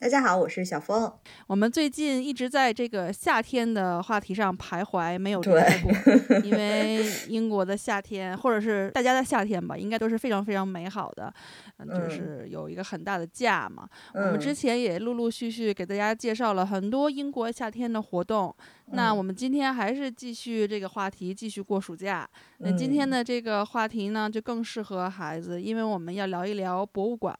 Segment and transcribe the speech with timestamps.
[0.00, 1.12] 大家好，我是小峰。
[1.46, 6.38] 我们最近一直在这个夏天的话题上徘徊，没有离开过。
[6.42, 11.30] 因为英国的夏天，或者是大家的夏天吧，应该都是非常非常美好的，
[11.76, 13.86] 嗯，就是有一个很大的假嘛。
[14.14, 18.56] 我们之前也陆陆续续给大家介绍了很多英国夏天的活动。
[18.92, 22.26] 那我们今天还是继续这个话题，继续过暑假。
[22.62, 27.34] 那今天的这个话题呢，就更适合孩子，因为我们要聊一聊博物馆。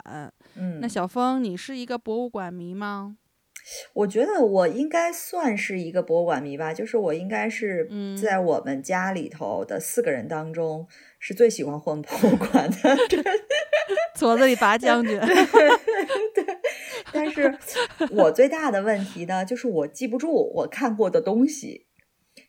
[0.56, 3.16] 嗯，那小峰，你是一个博物馆迷吗？
[3.92, 7.86] 我觉得我应该算是一个博物馆迷吧，就是我应该是
[8.20, 12.96] 在我们家里头的四个人当中，是最喜欢混博物馆的。
[14.16, 15.18] 矬子里拔将军。
[15.20, 16.58] 对，
[17.12, 17.54] 但是
[18.10, 21.86] 我最大的问题呢，就是我记不住我看过的东西，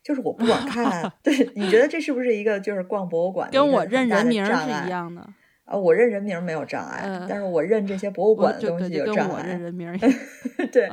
[0.02, 1.12] 就是我不管看。
[1.22, 5.26] 对，你觉得这是不是一个就是逛博物馆跟我认人名是一样的？
[5.64, 9.46] 啊，我认人名没有障碍，但是我认这些博物馆的东西有障碍。
[9.46, 9.96] 认人名
[10.72, 10.88] 对，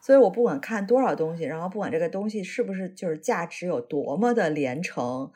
[0.00, 5.30] 所以我不管看多少东西，然后不管这个东西是不是就是价值有多么的连城，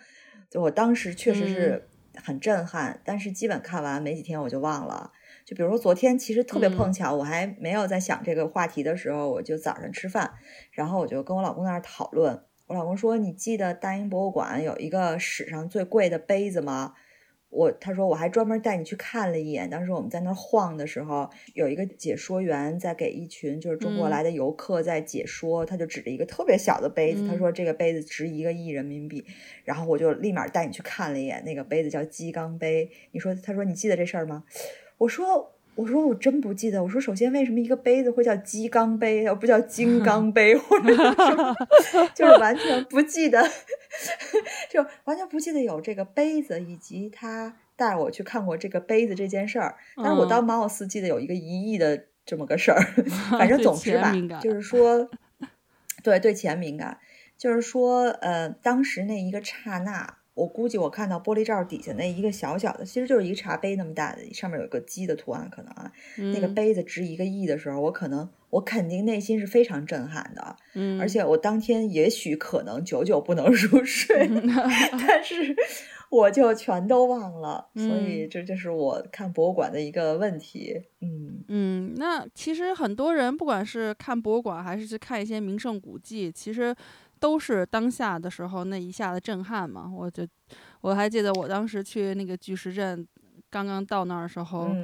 [0.48, 5.12] 就我当时确实是很震撼，但是基本看完没几天我就忘了。
[5.44, 10.32] 就比如说昨天，其实特别碰巧，我还没有在想这个话题的时候，我就早上吃饭，
[10.72, 12.40] 然后我就跟我老公在那讨论。
[12.70, 16.94] 我老公说：“你记得大英博物馆有一个史上最贵的杯子吗？”
[17.50, 29.24] 我他说我还专门带你去看了一眼，当时我们在那儿晃的时候，有一个解说员在给一群就是中国来的游客在解说，他就指着一个特别小的杯子，他说这个杯子值一个亿人民币，
[29.64, 32.88] 然后我就立马带你去看了一眼，那个杯子叫鸡缸杯。
[33.10, 34.44] 你说他说你记得这事儿吗？
[34.98, 35.56] 我说。
[35.80, 36.82] 我说我真不记得。
[36.82, 41.02] 我说首先为什么一个杯子会叫鸡缸杯，而不叫金刚杯，或者什
[41.34, 41.54] 么，
[42.14, 43.42] 就是完全不记得，
[44.70, 49.76] 就完全不记得有这个杯子，以及他带我去看过这个杯子这件事儿。
[49.96, 52.80] 但是我当貌似记得有一个一亿的这么个事儿。
[53.32, 54.12] 反正总之吧，
[54.42, 55.08] 就是说，
[56.02, 56.98] 对对钱敏感，
[57.38, 60.18] 就是说，呃，当时那一个刹那。
[60.34, 65.92] 我估计我看到玻璃罩底下那一个小小的，其实就是一个茶杯那么大的，上面有个鸡的图案，可能啊，
[66.34, 74.30] 那个杯子值一个亿的时候，我可能我肯定内心是非常震撼的，嗯，而且我当天也许可能久久不能入睡，
[75.06, 75.54] 但是
[76.10, 81.44] 我就全都忘了，所以这就是我看博物馆的一个问题，嗯。
[81.48, 86.74] 嗯，那其实很多人不管是看博物馆还是去看一些名胜古迹，其实。
[87.20, 90.26] 都是当下的时候那一下的震撼嘛，我就
[90.80, 93.06] 我还记得我当时去那个巨石阵，
[93.50, 94.74] 刚刚到那儿的时候，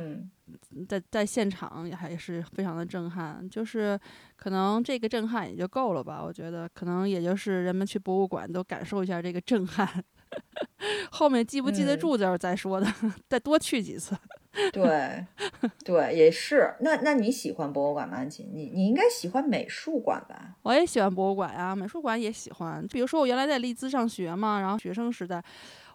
[0.89, 3.99] 在在现场也还是非常的震撼，就是
[4.37, 9.89] 可能这个震撼也就够了吧，我觉得可能也就是人们去博物馆都感受一下这个震撼，
[11.11, 12.87] 后面记不记得住就是再说的，
[13.29, 14.15] 再多去几次。
[14.73, 15.27] 对，
[15.85, 16.75] 对，也是。
[16.81, 18.17] 那那你喜欢博物馆吗？
[18.17, 20.57] 安琪，你你应该喜欢美术馆吧？
[20.63, 22.87] 我也喜欢博物馆呀，美术馆也喜欢。
[22.89, 25.43] 比如说我原来在利兹上学嘛，然后学生时代。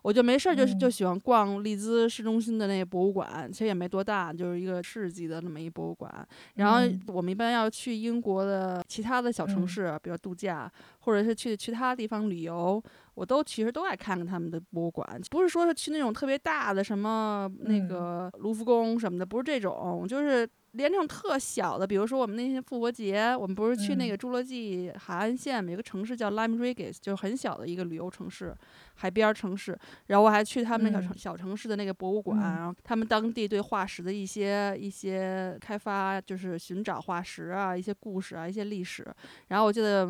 [0.01, 6.11] 我就没事儿，就就喜欢逛利兹市中心的那个博物馆，其实也没多大，就是一个市级的那么一博物馆。
[6.55, 12.81] 然后我们一般要去英国的其他的小城市，比如度假，或者是去其他地方旅游，
[13.13, 15.07] 我都其实都爱看看他们的博物馆。
[15.29, 20.49] 不是说是去那种特别大的什么那个卢浮宫什么的，不是这种，就是。
[20.75, 28.55] 连那种特小的，比如说我们那天复活节，我们不是去那个侏罗纪海岸线，有个城市叫 Lime Regis，就是很小的一个旅游城市，
[28.95, 29.77] 海边城市。
[30.07, 39.05] 然后我还去他们那小城小城市的那个博物馆，然后他们当地对化石的一些一些开发，就是寻找化石啊，一些故事啊，一些历史。
[39.47, 40.07] 然后我记得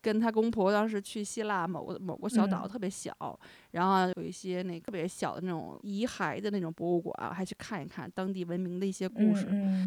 [0.00, 3.12] 跟他公婆当时去希腊某个某个小岛，特别小，
[3.72, 9.46] 然后有一些那特别小的那种遗骸的那种博物馆，还去看一看当地文明的一些故事。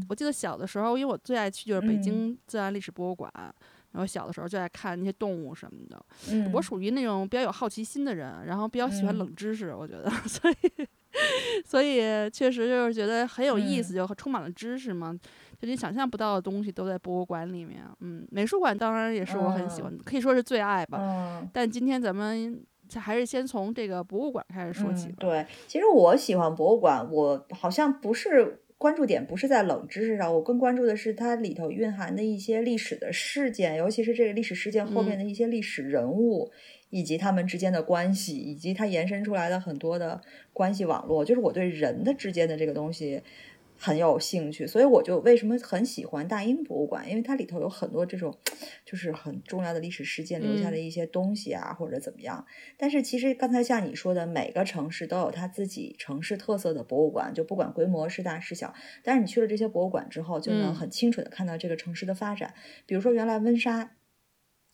[0.09, 3.31] 我记得小的时候，因为我最爱去就是北京自然历史博物馆，
[3.91, 6.05] 然后小的时候就爱看那些动物什么的。
[6.53, 10.55] 我属于那种比较有好奇心的人，然后比较喜欢冷知识，我觉得， 所以
[11.65, 15.13] 所以确实就是觉得很有意思，就充满了知识嘛，
[15.59, 17.83] 就你想象不到的东西都在博物馆里面。
[17.99, 21.45] 嗯，美术馆当然也是我很喜欢，可以说是最爱吧。
[21.51, 22.63] 但今天咱们
[22.95, 25.11] 还是先从这个博物馆开始说起。
[25.19, 28.63] 对，其实我喜欢博物馆，我好像不是。
[28.81, 36.49] 关注点不是在冷知识上，我更关注的是它里头蕴含的一些历史的事件，尤其是这个历史事件后面的一些历史人物，
[36.89, 40.19] 以及他们之间的关系，以及它延伸出来的很多的
[40.51, 43.21] 关系网络，就是我对人的之间的这个东西。
[43.83, 48.37] 很有兴趣，所以我就为什么很喜欢大英博物馆，因为它里头有很多这种，
[48.85, 52.45] 就是很重要的历史事件留下的一些东西啊，或者怎么样。
[52.77, 58.71] 但是其实刚才像你说的，每个城市都有它自己城市特色的博物馆，就不管规模是大是小。
[59.03, 62.53] 但是你去了这些博物馆之后，就能很清楚的看到这个城市的发展。
[62.85, 63.93] 比如说原来温莎。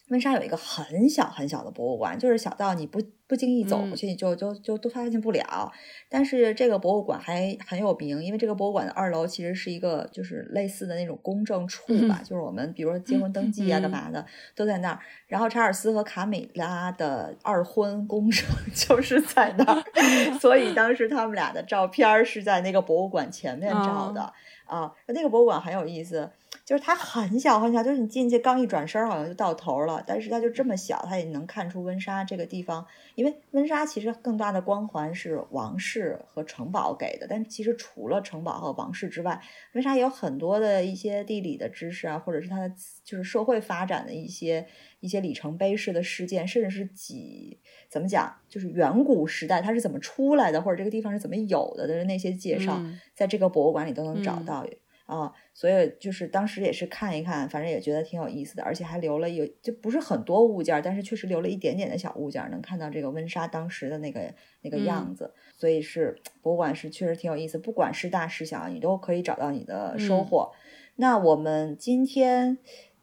[0.10, 5.72] 温莎有一个很小很小的博物馆，就是小到你不不经意走过去，你就就就都发现不了。
[6.10, 14.26] 但是这个博物馆还很有名，因为这个博物馆的二楼其实是一个就是类似的那种公证处吧，就是我们比如说结婚登记啊干嘛的
[14.56, 15.00] 都在那儿。
[15.28, 19.84] 然后查尔斯和卡米拉的二婚公证 就是在那儿，
[20.40, 24.32] 所以当时他们俩的照片是在那个博物馆前面照的。
[24.68, 26.30] 啊，那个博物馆很有意思，
[26.68, 30.04] 就是它很小很小，就是你进去刚一转身，好像就到头了。
[30.06, 32.86] 但是它就这么小，它也能看出温莎这个地方，
[33.16, 37.26] 因为温莎其实更大的光环是王室和城堡给的。
[37.26, 39.42] 但其实除了城堡和王室之外，
[39.76, 42.70] 温莎也有很多的一些地理的知识啊，或者是它的
[43.06, 44.68] 就是社会发展的一些
[45.00, 47.58] 一些里程碑式的事件，甚至是几
[47.90, 52.84] 怎么讲，就是远古时代它是怎么出来的，或者这个地方是怎么有的的那些介绍，
[53.16, 54.66] 在这个博物馆里都能找到。
[55.08, 64.34] 啊，所以就是当时也是看一看，反正也觉得挺有意思的，而且还留了有就不是很多物件，但是确实留了一点点的小物件，能看到这个温莎当时的那个
[64.64, 65.34] 那个样子。
[65.56, 70.52] 所以是博物馆是确实挺有意思，不管是大是小，你都可以找到你的收获。
[70.98, 72.58] 那我们今天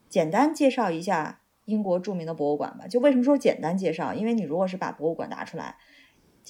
[0.07, 2.87] 简单介绍一下英国著名的博物馆吧。
[2.87, 4.13] 就为什么说简单介绍？
[4.13, 5.75] 因为你如果是把博物馆拿出来，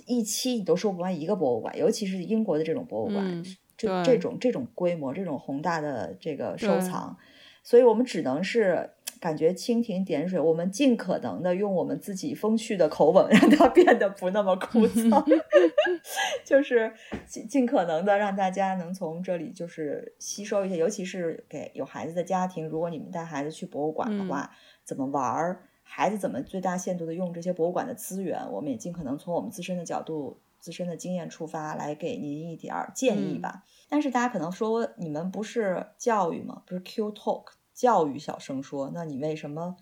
[0.06, 3.42] 一期你都说不完一个博物馆，尤其是英国的这种博物馆。
[3.78, 7.18] 这这种这种规模，这种宏大的这个收藏，
[7.64, 15.24] 所以我们只能是感觉蜻蜓点水，我们尽可能的用我们自己风趣的口吻，让它变得不那么枯燥，
[16.46, 16.94] 就是
[17.26, 24.52] 尽尽可能的让大家能从这里就是吸收一些，尤其是给有孩子的家庭，如果你们带孩子去博物馆的话，
[24.84, 30.40] 怎么玩儿，孩子怎么最大限度的用这些博物馆的资源，我们也尽可能从我们自身的角度。
[30.66, 33.64] 自身的经验出发来给您一点儿建议吧。
[33.88, 36.64] 但是大家可能说，你们不是教育吗？
[36.66, 39.76] 不是 Q Talk 教育小声说，那你为什么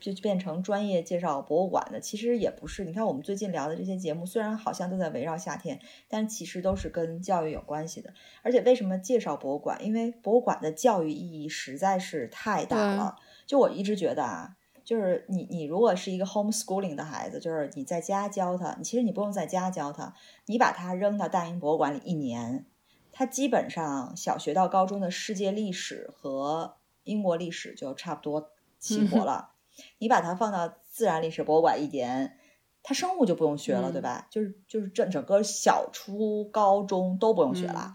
[0.00, 2.00] 就变成专业介绍博物馆的？
[2.00, 2.86] 其实也不是。
[2.86, 5.78] 你看我们最近聊的这些节目，虽然好像都在围绕夏天，
[6.08, 8.10] 但其实都是跟教育有关系的。
[8.40, 9.84] 而且为什么介绍博物馆？
[9.84, 13.16] 因为博物馆的教育意义实在是太大了。
[13.46, 14.56] 就我一直觉得啊。
[14.84, 20.14] 就是你，你如果是一个 homeschooling 的孩子，就是你在家教他，其实你不用在家教他，
[20.46, 22.66] 你把他扔到大英博物馆里一年，
[23.12, 29.52] 他基本上小学到高中的世界历史和英国历史就差不多齐活了。
[29.98, 32.36] 你把他放到自然历史博物馆一年，
[32.82, 34.26] 他生物就不用学了，对吧？
[34.30, 37.94] 就是就是整整个小初高中都不用学了。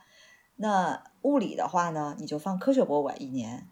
[0.55, 3.67] 那物理的话呢，你就放科学博物馆一年。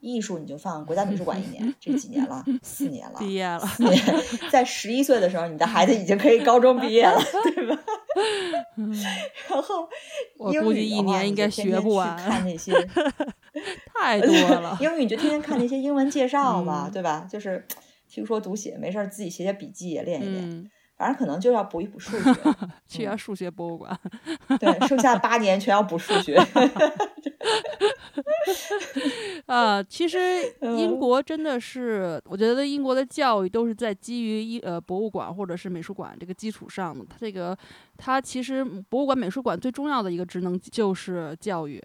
[0.00, 3.60] 艺术你就放国家美术馆一年，这几年了，四年了， 毕业了。
[3.60, 4.02] 四年，
[4.50, 7.20] 在十一岁的时候，你的孩子已经可以高中毕业了，
[7.54, 7.82] 对吧？
[9.48, 9.88] 然后，
[10.38, 12.16] 我估计一年应该学不完。
[12.16, 12.72] 看那些
[13.94, 17.26] 太多了，英语你就天天看那些英文介绍嘛，对吧？
[17.30, 17.66] 就是
[18.08, 20.70] 听说读写，没事儿自己写写笔记也练一练。
[20.96, 22.34] 反正可能就要补一补数学，
[22.86, 23.98] 去下数学博物馆。
[24.58, 26.36] 对，剩下八年全要补数学。
[29.46, 30.18] 啊，其实
[30.62, 37.04] 英国真的是，我觉得英国的教育都是在基于一呃博物馆或者是美术馆这个基础上的。
[37.08, 37.56] 它这个，
[37.98, 41.82] 它其实博物馆、美术馆最重要的一个职能就是教育。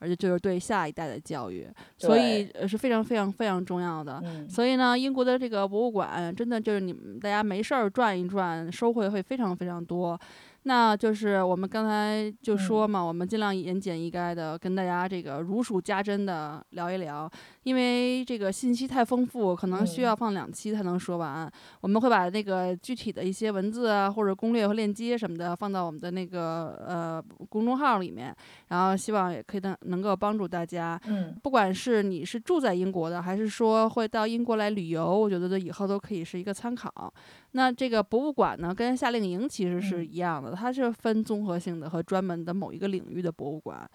[0.00, 4.20] 而且就是对下一代的教育，所以呃是非常非常非常重要的。
[4.48, 10.18] 所以呢，英国的这个博物馆真的就是你们大家没事儿转一转，收获会非常非常多。
[10.64, 17.30] 那就是我们刚才就说嘛，我们尽量言简意赅的跟大家这个如数家珍的聊一聊，
[17.64, 21.50] 因为这个信息太丰富，可能需要放两期才能说完。
[21.80, 28.34] 我们会把那个具体的一些文字啊，或者攻略和链接什么的放到我们的那个呃公众号里面，
[28.68, 30.98] 然后希望也可以能能够帮助大家。
[31.06, 37.12] 嗯，不管是你是住在英国的，还是说会到英国来旅游，我觉得以后都可以是一个参考。
[37.52, 43.88] 那这个博物馆呢，跟夏令营其实是一样的，它是分综合性的和专门的某一个领域的博物馆。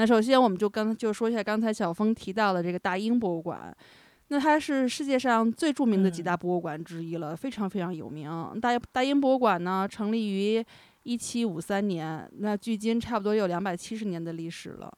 [0.00, 3.70] 那首先，我们就刚就说一下刚才小峰提到的这个大英博物馆，
[4.28, 8.58] 那它是世界上最著名的几大博物馆之一了，非常非常有名。
[8.62, 10.64] 大大英博物馆呢，成立于
[11.02, 14.90] 一七五三年，那距今差不多有两百七十年的历史了。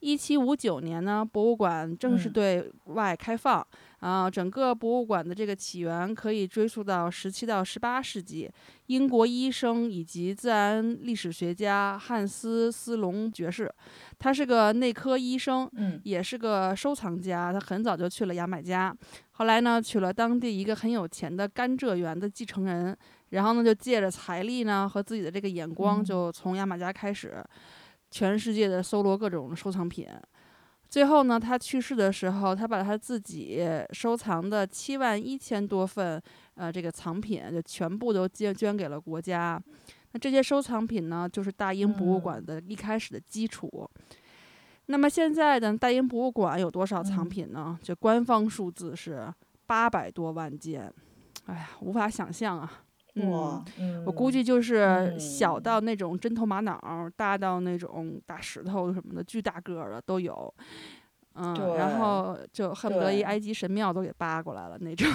[0.00, 3.66] 一七五九年呢，博物馆正式对外开放。
[4.02, 8.50] 啊，整个博物馆的这个起源可以追溯到十七到十八世纪，
[8.86, 13.72] 英国医生以及自然历史学家汉斯·斯隆爵士，
[14.18, 17.52] 他是个内科医生，嗯，也是个收藏家。
[17.52, 18.92] 他很早就去了牙买加，
[19.30, 22.96] 后来呢，娶了当地一个很有钱的甘蔗园的继承人，
[23.28, 27.40] 然后呢，就借着财力呢和自己的这个眼光，就从牙买加开始，
[28.10, 30.08] 全世界的搜罗各种收藏品。
[30.92, 36.22] 最后呢，他去世的时候，他把他自己收藏的七万一千多份，
[36.52, 39.58] 呃，这个藏品就全部都捐捐给了国家。
[40.10, 43.88] 那这些收藏品呢，就是大英博物馆的一开始的基础。
[44.84, 47.78] 那么现在的大英博物馆有多少藏品呢？
[47.82, 49.32] 就官方数字是
[49.64, 50.92] 八百多万件。
[51.46, 52.70] 哎呀，无法想象啊。
[53.14, 60.52] 嗯，我估计就是小到那种针头玛瑙，大到那种大石头什么的，巨大个的都有。
[61.34, 65.06] 嗯，然后就恨不得一埃及神庙都给扒过来了那种。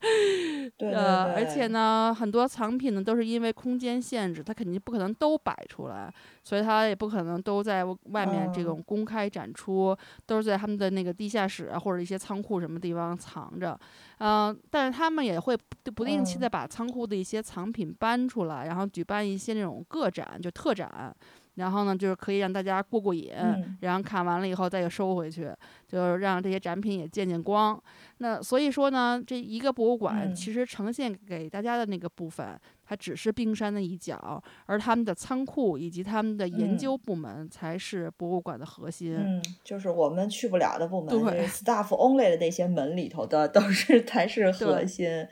[0.78, 6.12] 呃，而且呢，很多藏品呢都是因为空间限制，它肯定不可能都摆出来，
[6.44, 13.78] 所以它也不可能都在外面这种公开展出，都是在他们的那个地下室或者一些仓库什么地方藏着。
[14.18, 15.56] 嗯，但是他们也会
[15.94, 21.12] 不定期的把仓库的一些藏品搬出来，然后举办一些那种个展，就特展。
[21.58, 23.32] 然后呢，就是可以让大家过过瘾，
[23.80, 25.50] 然后看完了以后再给收回去，
[25.88, 27.80] 就是让这些展品也见见光。
[28.18, 39.16] 那所以说呢，这一个博物馆其实呈现给大家的那个部分，它只是冰山的一角，而他们的仓库以及他们的研究部门才是博物馆的核心。
[39.16, 45.26] 嗯，就是我们去不了的部门，对， staff only 的那些门里头的都是 才是核心。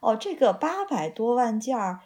[0.00, 2.00] 哦，这个八百多万件儿。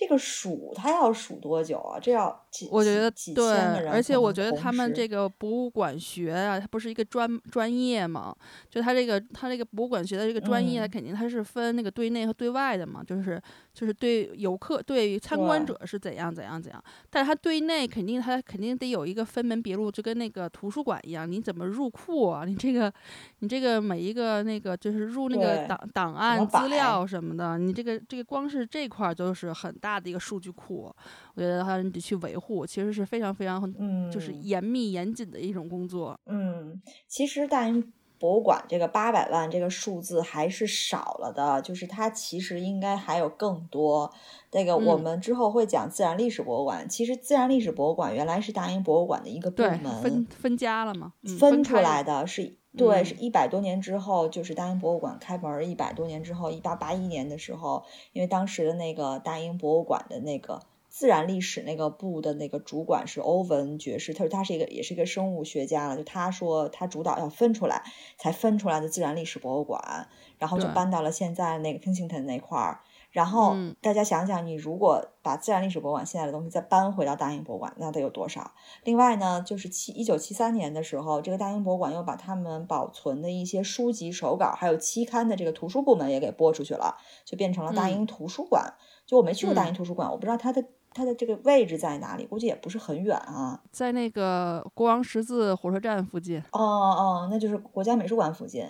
[0.00, 1.98] 这个数它要数多久啊？
[1.98, 2.47] 这要几？
[2.70, 8.34] 我觉得对，而且我觉得他们这个博物馆学啊，它不是一个专专业嘛？
[8.68, 13.40] 就他这个他这个博物馆学的这个专业，肯定它是分那个对内和对外的嘛，就是
[13.72, 16.82] 就是对游客、对参观者是怎样怎样怎样。
[17.08, 22.44] 但是它对内肯定它肯定得有一个分门别路，就跟那个图书馆一样，你怎么入库啊？
[22.44, 22.92] 你这个
[23.38, 29.74] 你这个每一个那个就是入那个档档案资料什么的，你这个这个光是这块就是很。
[29.80, 30.92] 大的一个数据库，
[31.38, 36.18] 我觉得他得去维护，其实是非常非常嗯，就是严密严谨的一种工作。
[36.26, 44.12] 嗯，其实大英博物馆这个八百万这个数字还是少了的，就是它其实应该还有更多。
[44.50, 51.12] 那个我们之后会讲自然历史博物馆，其实自然历史博物馆原来是大英博物馆的一个部门，分分家了吗？
[51.38, 52.56] 分出来的是。
[52.76, 60.60] 对，是一百多年之后，就是大英博物馆开门一百多年之后，一八八一年的时候，因为当时的那个大英博物馆的那个
[60.98, 67.84] 自然历史那个部的那个主管是欧文爵士，他说他是一个也是一个生物学家了，就他说他主导要分出来，
[68.16, 72.80] 才分出来的自然历史博物馆，然后就搬到了现在那个 Kensington 那块儿。
[73.12, 78.50] 然后大家想想，你如果把自然历史博物馆现在的东西再搬回到大英博物馆，那得有多少？
[78.82, 88.74] 另外呢，就是七一九七三年的时候，这个大英博物馆又把他们保存的一些书籍手稿，还有期刊的这个图书部门也给拨出去了，就变成了大英图书馆。
[89.06, 90.62] 就我没去过大英图书馆，我不知道它的
[90.98, 96.42] 它的这个位置在哪里，估计也不是很远啊，在那个国王十字火车站附近。
[96.50, 98.66] 哦哦，那就是国家美术馆附近。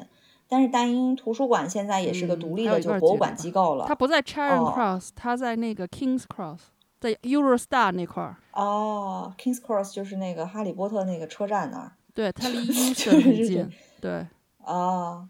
[0.46, 3.86] 但是大英图书馆现在也是个独立的就博物馆机构了。
[3.88, 6.60] 它不在 Charing Cross，它在那个 Kings Cross，
[7.00, 8.36] 在 Eurostar 那块儿。
[8.52, 11.92] 哦，Kings Cross 就是那个哈利波特那个车站那儿。
[12.14, 13.70] 对，它离 Euston 很近。
[14.00, 14.26] 对。
[14.64, 15.26] 哦。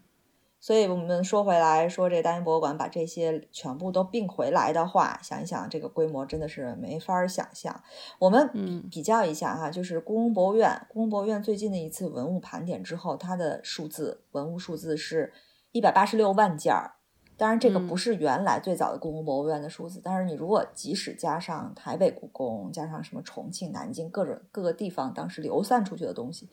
[0.61, 7.81] 所以我们说回来，说这大英博物馆把这些全部都并回来的话，想一想这个规模真的是没法想象。
[8.19, 15.31] 我们比较一下哈，就是故宫博物院，故宫博物院最近的一次文物盘点之后，它的数字文物数字是
[15.71, 16.95] 一百八十六万件儿。
[17.37, 26.49] 当然，这个不是原来最早的故宫博物院的数字，但是你如果即使加上台北故宫，加上什么重庆、南京各种各个地方当时流散出去的东西，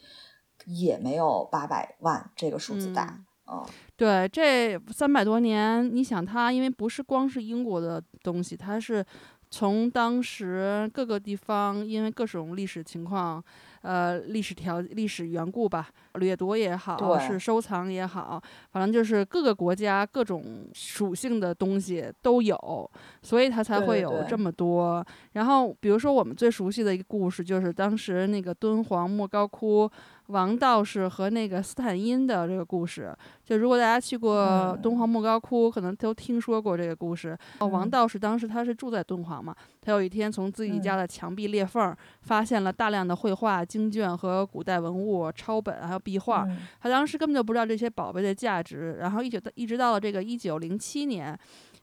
[0.64, 3.24] 也没有八百万这个数字大。
[3.46, 9.04] 哦，对，这三百多年，你想它，因为不是光是英国的东西，它是
[9.50, 13.42] 从当时各个地方，因为各种历史情况。
[13.82, 22.90] 呃，历史条历史缘故吧，掠夺也好，是收藏也好，反正就是各个国家各种属性的东西都有，
[23.22, 25.04] 所以它才会有这么多。
[25.32, 29.90] 然后，比如说我们最熟悉的一个故事，就是当时那个敦煌莫高窟
[30.28, 33.16] 王道士和那个斯坦因的这个故事。
[33.44, 37.36] 就如果大家去过敦煌莫高窟，可能都听说过这个故事。
[37.60, 43.64] 王道士当时他是住在敦煌嘛，他有一天从自己家的墙壁裂缝发现了大量的绘画。
[43.64, 46.46] 经卷和古代文物抄本，还有壁画。
[46.80, 48.96] 他当时根本就不知道这些宝贝的价值。
[49.00, 51.36] 然后一直到一直到了这个一九零七年。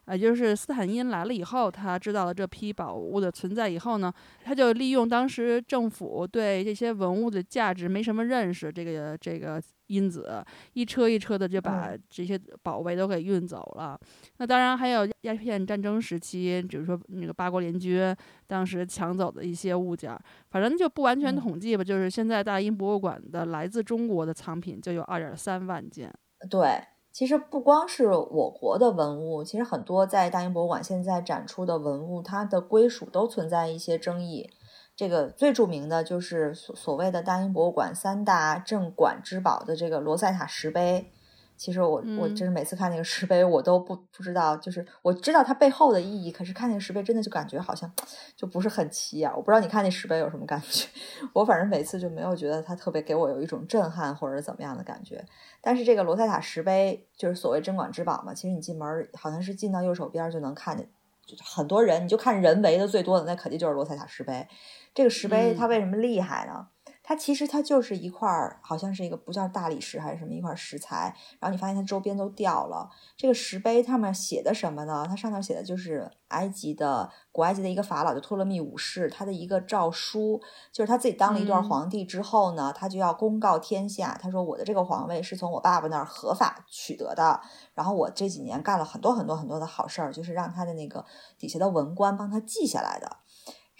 [0.08, 4.12] 也就是斯坦因来了以后，他知道了这批宝物的存在以后呢，
[4.44, 14.00] 他就利用当时政府对这些文物的价值没什么认识，这个这个因子一车一车的就把这些宝贝都给运走了。
[14.38, 18.15] 那当然还有鸦片战争时期，比如说那个八国联军
[18.47, 20.17] 当时抢走的一些物件，
[20.50, 21.83] 反正就不完全统计吧。
[21.83, 26.12] 就是现在大英博物馆的来自中国的藏品就有二点三万件。
[26.50, 26.83] 对。
[27.13, 34.50] 其实不光是我国的文物，其实很多在大英博物馆现在展出的文物，它的归属都存在一些争议。
[34.95, 41.12] 这个最著名的就是所所谓的大英博物馆三大镇馆之宝的这个罗塞塔石碑。
[41.55, 47.89] 其实我我真是每次看那个石碑，我都不不知道，就是我知道它背后的意义，可是看那个石碑真的就感觉好像
[48.35, 49.31] 就不是很起眼。
[49.31, 50.88] 我不知道你看那石碑有什么感觉，
[51.31, 55.23] 我反正每次就没有觉得它特别给我有一种震撼或者怎么样的感觉。
[55.62, 60.89] 但是这个罗塞塔石碑就是所谓镇馆之宝嘛，其实你进门好像是进到右手边就能看见，
[61.27, 64.45] 就很多人你就看人围的最多的那肯定就是罗塞塔石碑。
[64.93, 66.67] 这个石碑它为什么厉害呢？
[67.05, 72.89] 它其实它就是一块儿，好像是一个不叫大理石还是什么一块石材，然后你发现它周边都掉了。
[73.17, 75.05] 这个石碑上面写的什么呢？
[75.05, 87.41] 它上面写的就是埃及的古埃及的一个法老，就托勒密五世，他的一个诏书，就是他自己当了一段皇帝之后呢，他就要公告天下，他说我的这个皇位是从我爸爸那儿合法取得的，
[87.73, 91.05] 然后我这几年干了很多很多很多的好事儿，就是让他的那个
[91.38, 93.17] 底下的文官帮他记下来的，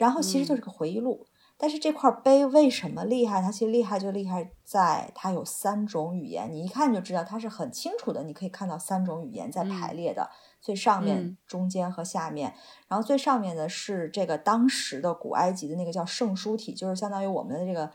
[0.04, 1.26] 然后其实就是个回忆录。
[1.56, 3.42] 但是这块碑为什么厉害？
[3.42, 8.22] 它其实厉害就厉害在它有三种语言，你一看就知道它是很清楚的。
[8.24, 10.30] 你可以看到三种语言在排列的，
[10.60, 12.54] 最上面、中间和下面。
[12.90, 17.90] 然后最上面的是这个当时的古埃及的那个叫圣书体，就是相当于我们的这个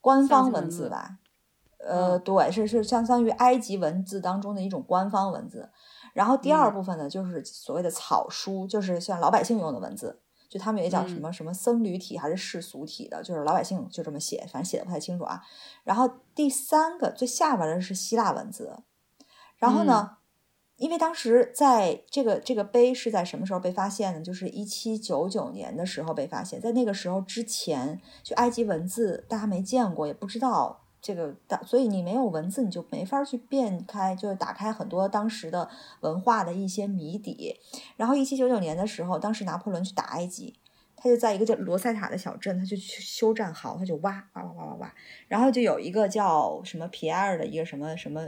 [0.00, 1.16] 官方文字吧？
[1.78, 5.70] 呃，对，是是相当于埃及文字当中的一种官方文字。
[6.12, 10.20] 然后第二部分呢，就是所谓的草书，就是像老百姓用的文字。
[10.48, 15.42] 就他们也叫什么什么僧侣体还是世俗体的，就是老百姓就这么写，反正写的不太清楚啊。
[15.84, 18.82] 然后第三个最下边的是希腊文字。
[19.58, 20.18] 然后呢，
[20.76, 24.20] 因为当时在这个这个碑是在什么时候被发现呢？
[24.22, 30.84] 就是一七九九年的时候被发现，在那个时候之前，就埃及文字大家没见过，也不知道。
[31.00, 31.34] 这个，
[31.64, 35.68] 所以你没有文字，你就没法去辨开，就是打开很多当时的
[36.00, 37.56] 文化的一些谜底。
[37.96, 40.54] 然后，一七九九年的时候，当时拿破仑去打埃及，
[40.96, 44.94] 他就在一个叫罗塞塔的小镇，他就去修战壕，他就挖挖挖挖挖挖。
[45.28, 48.20] 然后就有一个叫什么皮埃尔的一个什么什么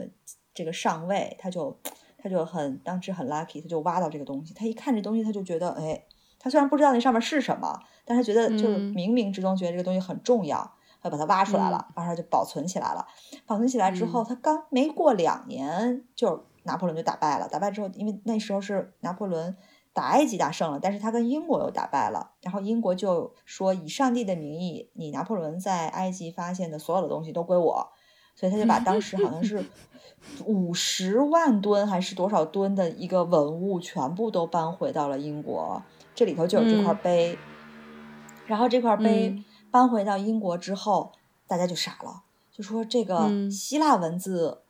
[0.54, 1.76] 这个上尉，他就
[2.18, 4.54] 他就很当时很 lucky，他就挖到这个东西。
[4.54, 6.04] 他一看这东西，他就觉得，哎，
[6.38, 10.76] 他虽然不知道那上面是什么，但是觉得就是冥冥之中觉得这个东西很重要。
[11.02, 13.06] 他把它挖出来了，挖出来就保存起来了。
[13.46, 17.48] 保存起来之后，他刚没过两年，就拿破仑就打败了。
[17.48, 19.56] 打败之后，因为那时候是拿破仑
[19.92, 22.32] 打埃及打胜了，但是他跟英国又打败了。
[22.42, 27.88] 然后英国就说：“以上帝的名义，你拿破仑在埃及发现的所有的东西都归我。”
[28.36, 29.62] 所以他就把当时好像是
[30.46, 35.82] 五十万吨还是多少吨的一个文物全部都搬回到了英国。
[36.14, 37.38] 这里头就有这块碑，
[38.46, 39.42] 然后这块碑。
[39.70, 41.12] 搬回到英国之后，
[41.46, 44.60] 大家就傻了，就说这个希腊文字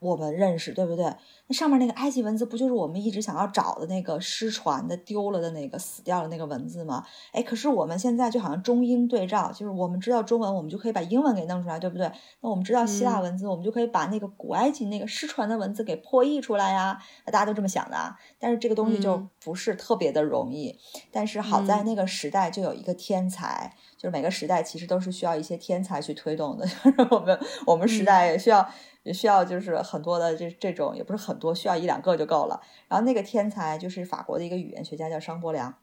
[0.00, 1.12] 我们认识，对不对？
[1.48, 7.04] 那上面那个埃及文字不就是我们一直想要找的那个失传的、丢了的那个、死掉的那个文字吗？
[7.32, 12.06] 哎，可是我们现在就好像中英对照，就是我们知道中文，我们就可以把英文给弄出来，对不对？
[12.42, 16.96] 那我们知道希腊文字，我们就可以把那个古埃及那个失传的文字给破译出来呀。
[17.24, 20.78] 那大家都这么想的，但是这个东西就不是特别的容易。
[21.10, 26.64] 但是好在那个时代就有一个天才，就是每个时代其实都是需要一些天才去推动的。
[26.82, 28.66] 就是我们我们时代也需要。
[29.04, 32.60] 也需要就是很多的这这种也不是很多，需要一两个就够了。
[32.88, 35.74] 然后那个天才就是法国的一个语言学家叫商伯良，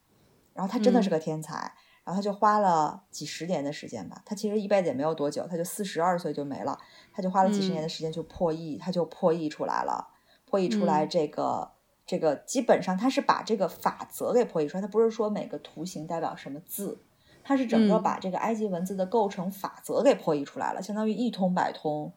[0.54, 1.74] 然后他真的是个天才，
[2.04, 6.78] 然后他就花了几十年的时间吧，他其实一辈子也没有多久，他就四十二岁就没了，
[7.12, 10.10] 他就花了几十年的时间就破译，他就破译出来了，
[10.46, 11.72] 破译出来这个
[12.06, 17.00] 这个基本上他是把这个法则给破译出来，他不是说每个图形代表什么字，
[17.46, 22.12] 他是整个把这个埃及文字的构成法则给破译出来了，相当于一通百通。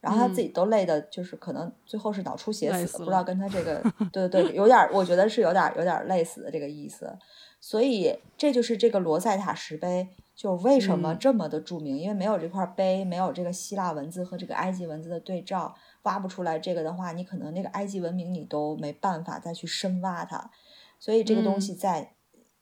[0.00, 3.82] 然后他自己都累的，就是可能最后是脑出血死的，不知道跟他这个，
[4.12, 7.16] 对对对，有点，我觉得是有点有点累死的这个意思。
[7.58, 10.06] 所以这就是这个罗塞塔石碑，
[10.36, 20.50] 就为什么这么的著名，因为没有这块碑，没有这个希腊文字和这个埃及文字的对照，挖不出来这个的话，你可能那个埃及文明你都没办法再去深挖它。
[20.98, 22.13] 所以这个东西在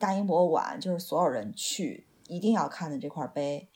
[0.03, 3.69] 大英博物馆，就是所有人去一定要看的这块碑。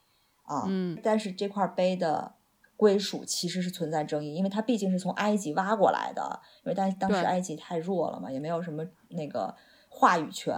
[0.42, 0.64] 啊。
[0.66, 2.34] 嗯，但是这块碑的
[2.76, 9.54] 归属其实是存在争议，因为它毕竟是从埃及挖过来的，因为当当时埃及太弱了嘛，也没有什么那个
[9.88, 10.52] 话语权。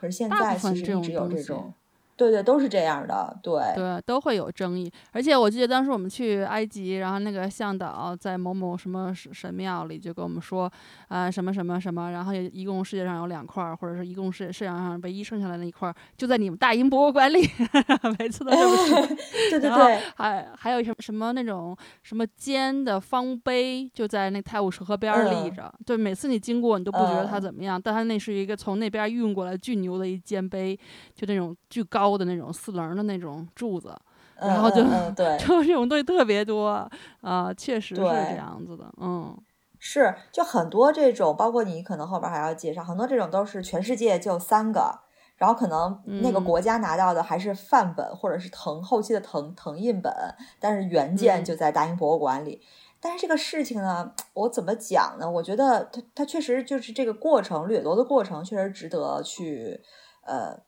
[0.00, 1.74] 可是现在其实一直有这种。
[2.16, 4.90] 对对，都是这样的，对对，都会有争议。
[5.10, 10.70] 而且我记得当时我们去埃及，然后那个向导在某某什么神庙里就跟我们说，
[11.08, 17.40] 啊什么什么什么，然后也一共世界上有两块，或者是一共世世界上唯一剩下来那一块，就在你们大英博物馆里。
[18.18, 19.06] 每次都这么说。
[19.50, 25.72] 对对对，还还有什么什么那种什么尖的方碑，就在那泰晤士河边立着。
[25.84, 30.78] 对，每次你经过，你都不觉得它怎么样，但它那是一个从那边运过来巨牛的一尖碑，
[31.14, 32.01] 就那种巨高。
[32.02, 33.94] 高的那种四棱的那种柱子，
[34.40, 34.82] 然后就
[35.14, 39.36] 对， 就这种东西特别多啊，确实是这样子的，嗯，
[39.78, 44.98] 是，就很多这种，包括你可能后边还要介绍很多这种，都是全世界就三个，
[45.36, 50.12] 然后可能那个国家拿到的还是范本或者是藤后期的藤藤印本，
[50.58, 52.60] 但是原件就在大英博物馆里。
[53.00, 55.30] 但是这个事情呢，我怎么讲呢？
[55.30, 59.80] 我觉得它它确实就是这个过程掠夺的过程，确实值得去
[60.24, 60.58] 呃。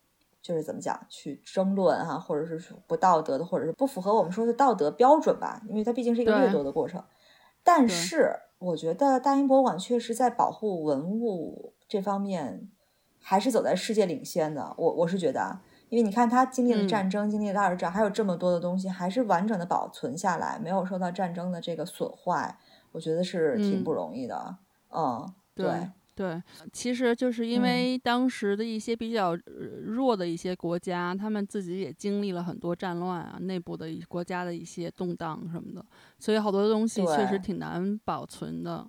[0.45, 7.03] 就是怎么讲去争论哈，或者是不道德的，或者是不符合我们说的道德标准吧，因为它毕竟是一个掠夺的过程。
[7.63, 12.71] 但是我觉得大英博物馆确实在保护文物这方面
[13.19, 14.75] 还是走在世界领先的。
[14.77, 22.55] 我我是觉得啊，因为你看它经历了战争，经历了二战，还有这么多的东西还是完整的保存下来，没有受到战争的这个损坏，
[22.93, 24.59] 我觉得是挺不容易的。
[24.91, 25.91] 嗯，对。
[26.17, 26.41] 对，
[26.73, 29.37] 其实就是因为当时的一些比较
[29.85, 35.85] 弱的一些国家，他们自己也经历了很多战乱啊，内部的国家的一些动荡什么的，
[36.19, 38.89] 所以好多东西确实挺难保存的。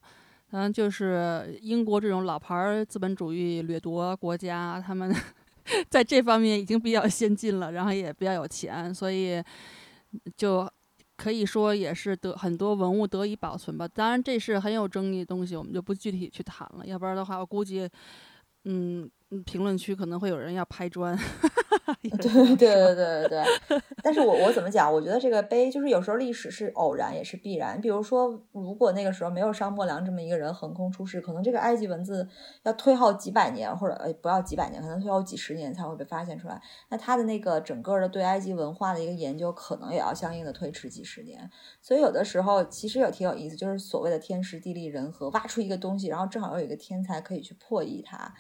[0.52, 5.12] 嗯，就是英国这种老牌资本主义掠夺国家，他们
[5.90, 9.44] 在这方面已经比较先进了，然后也比较有钱，所以
[10.38, 10.70] 就。
[11.18, 16.86] 可以说也是得很多文物得以保存吧，当然这是很有争议的东西，我们就不具体去谈了。
[16.86, 17.90] 要不然的话，我估计，
[18.66, 19.10] 嗯。
[19.46, 21.18] 评论区可能会有人要拍砖，
[22.04, 23.82] 对对对对对对。
[24.04, 24.92] 但是我我怎么讲？
[24.92, 27.82] 我觉得这个碑就是有时候历史是偶然也是必然。
[27.82, 32.28] 比如说，如果那个时候没有商伯良这么一个人横空出世，可能这个埃及文字
[32.64, 36.62] 要推后几百年，或者呃不要几百年，可能推后几十年才会被发现出来。
[36.90, 41.50] 那他的那个整个的对埃及文化的一个研究，可能也要相应的推迟几十年。
[41.82, 48.34] 所以有的时候其实也挺有意思，就是所谓的天时地利人和，挖出一个东西，然后正好又有一个天才可以去破译它。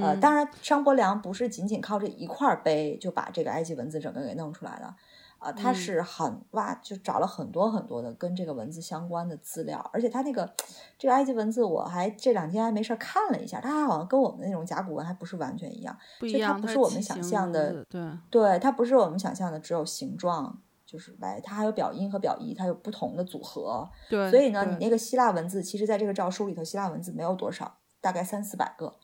[0.00, 4.94] 呃，当然，商伯良不是仅仅靠这一块碑就把这个埃及文字整个给弄出来的，
[5.38, 10.48] 啊，他是很挖，就找了很多很多的跟这个文字相关的资料，而且他那个
[10.96, 18.00] 这个埃及文字，我还这两天还没事看了一下，它好像跟我们那种甲骨文还不是完全一样，不一样，它不是我们想象的，对，
[18.30, 28.94] 对，它不是我们想象的只有形状就是白，它还有表音和表意，它有不同的组合，对，所以呢，你那个希腊文字，其实在这个诏书里头，希腊文字没有多少，大概三四百个。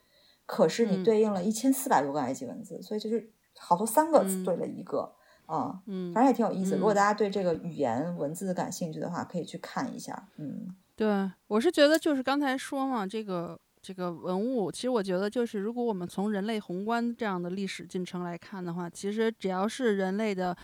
[0.46, 5.12] 可是你对应了一千四百多个埃及文字，所以就是好多三个字对了一个
[5.44, 6.76] 啊，嗯，反正也挺有意思。
[6.76, 10.28] 如果大家对这个语言文字感兴趣的话，可以去看一下。
[10.36, 20.56] 嗯，对，我是觉得就是刚才说嘛，这个这个文物，其实我觉得就是如果我们从人类宏观这样的历史进程来看的话，其实只要是人类的。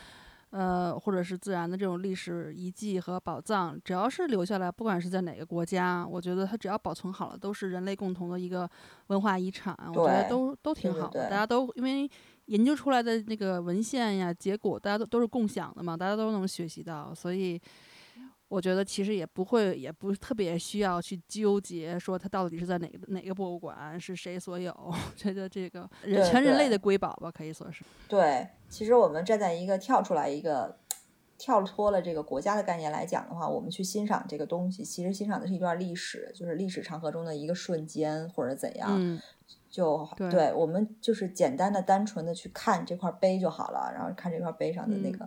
[0.52, 8.68] 呃，或者是自然的这种历史遗迹和宝藏，只要是留下来，不管是在哪个国家，我觉得它只要保存好了，都是人类共同的一个
[9.08, 9.76] 文化遗产。
[9.88, 12.08] 我觉得都都挺好的，大家都因为
[12.46, 17.60] 研究出来的那个文献呀，结果大家都都是共享的嘛，大家都能学习到，所以。
[18.52, 24.70] 我觉得其实也不会，也不特别需要去纠结说它到底是在哪个哪个博物馆，是谁所有。
[25.16, 27.82] 觉得这个人全人类的瑰宝吧，可以说是。
[28.06, 30.76] 对，其实我们站在一个跳出来一个
[31.38, 38.90] 跳脱了这个国家的概念来讲的话，我们去欣赏这个东西，其实欣赏的是一段历史，就是历史长河中的一个瞬间或者怎样。
[39.00, 39.18] 嗯。
[39.70, 45.26] 就对我们就是简单的、单纯的去看这块碑就好了，然后看这块碑上的那个。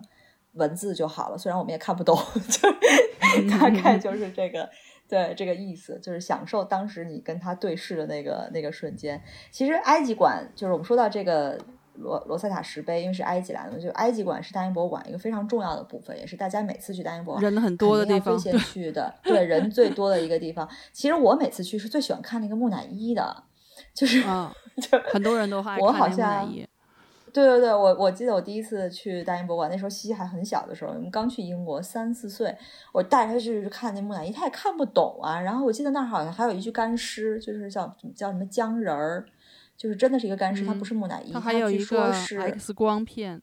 [0.56, 2.16] 文字就好了，虽然我们也看不懂，
[2.50, 4.68] 就大概就是这个，
[5.08, 9.22] 对这个意思，就是享受当时你跟他对视的那个那个瞬间。
[9.50, 11.58] 其实埃及馆就是我们说到这个
[11.94, 20.68] 罗罗塞塔石碑，因为是埃及来的，就埃及馆是大英博物馆一个非常重要的部分，也是大家每次去大英博物馆人很多的地方，最先去的，对人最多的一个地方。
[20.92, 23.44] 其实我每次去是最喜欢看那个木乃伊的，
[23.94, 24.22] 就是
[24.80, 26.66] 就很多人都爱看木乃伊。
[27.32, 32.56] 对对对，我我记得我第一次去大英博物馆，那时候西西还很小的时候，我们刚去英国三四岁，
[32.92, 35.40] 我带着他去看那木乃伊，他也看不懂啊。
[35.40, 39.26] 然后我记得那儿好像还有一具干尸，就是叫叫什么姜人儿，
[39.76, 43.42] 就是真的是一个干尸，它不是木乃伊，它还有一个 X 光片。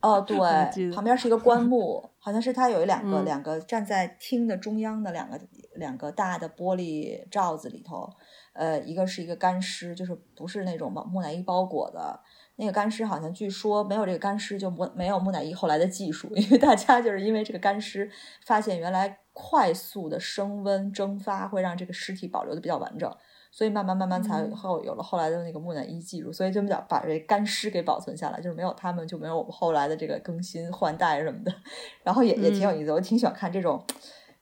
[0.00, 5.38] 哦， 对，旁边是一个棺木， 好像是它有一两个两个站在厅的中央的两个
[5.76, 8.10] 两个大的玻璃罩子里头，
[8.54, 12.18] 呃，一个是一个干尸，就是不是那种木木乃伊包裹的。
[12.60, 18.10] 那个干尸好像据说没有这个干尸就没没有木乃伊后来的技术，因为大家就是因为这个干尸
[18.44, 23.08] 发现原来快速的升温蒸发会让这个尸体保留的比较完整，
[23.52, 31.54] 所以慢慢慢慢才后有了后来的那个木乃伊技术，所以就比较把这干尸给保存下来，就是没有他们就没有我们后来的这个更新换代什么的，
[32.02, 33.80] 然后也也挺有意思，我挺喜欢看这种，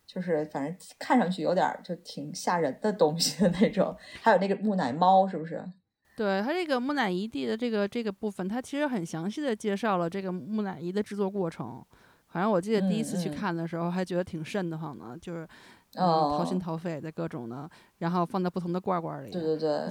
[0.06, 5.62] 就是反正看上去有点就挺吓人的东西的那种，还有那个木乃猫是不是？
[6.16, 11.84] 对它这个木乃伊地的这个这个部分，它其实很详细的介绍了这个木乃伊的制作过程。
[12.28, 15.46] 反正我记得第一次去看的时候，还觉得挺瘆得慌的，就是
[15.92, 19.30] 掏心掏肺的各种的，然后放在不同的罐罐里。
[19.32, 19.88] 对对对，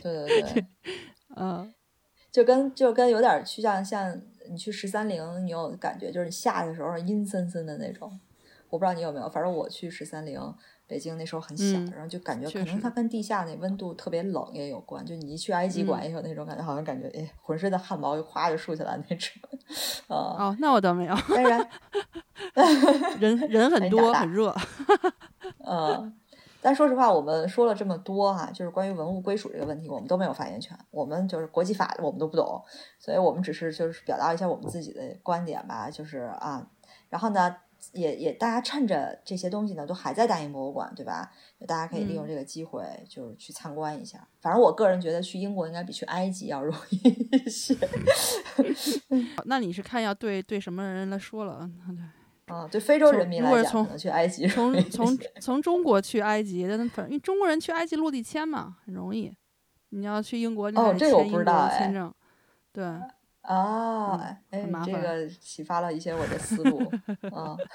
[0.00, 0.66] 对对，
[1.36, 1.72] 嗯，
[2.30, 4.20] 就跟就跟有点去像像
[4.50, 8.18] 你去十三陵，你有感觉就是你下的时候阴森森的那种。
[8.68, 10.40] 我不知道你有没有，反正我去十三陵。
[10.92, 15.02] 北京那时候很小，然后就感觉可能它跟地下那温度特别冷也有关。
[15.02, 19.42] 就你一去埃及馆也有那种感觉，好像感觉哎，浑身的汗毛就哗就竖起来那种。
[20.08, 21.14] 哦，那我倒没有。
[21.34, 21.66] 当然，
[23.18, 24.54] 人人很多，很热。
[25.64, 26.14] 嗯，
[26.60, 30.76] 但说实话，我们说了这么多哈，就是关于文物归属这个问题，我们都没有发言权。
[30.90, 32.62] 我们就是国际法的，我们都不懂，
[32.98, 35.88] 所以我们只是就是表达一下我们自己的观点吧。
[35.88, 36.68] 就是啊，
[37.08, 37.56] 然后呢？
[37.92, 41.30] 也也，大家趁着这些东西呢，都还在大英博物馆，对吧？
[41.66, 44.26] 大家可以利用这个机会，就是去参观一下。
[44.40, 46.96] 反正我个人觉得，去英国应该比去埃及要容易
[47.44, 47.76] 一些。
[49.46, 51.68] 那你是看要对对什么人来说了？
[52.46, 54.46] 啊，对非洲人民来讲，去埃及。
[54.46, 59.32] 从 从从中国去埃及，但反正因为中国人去埃及落地签嘛，很容易。
[59.90, 62.12] 你要去英国，你得签英国签证。
[62.72, 62.84] 对。
[63.42, 66.90] 啊，哎，这个启发了一些我的思路，
[67.34, 67.56] 啊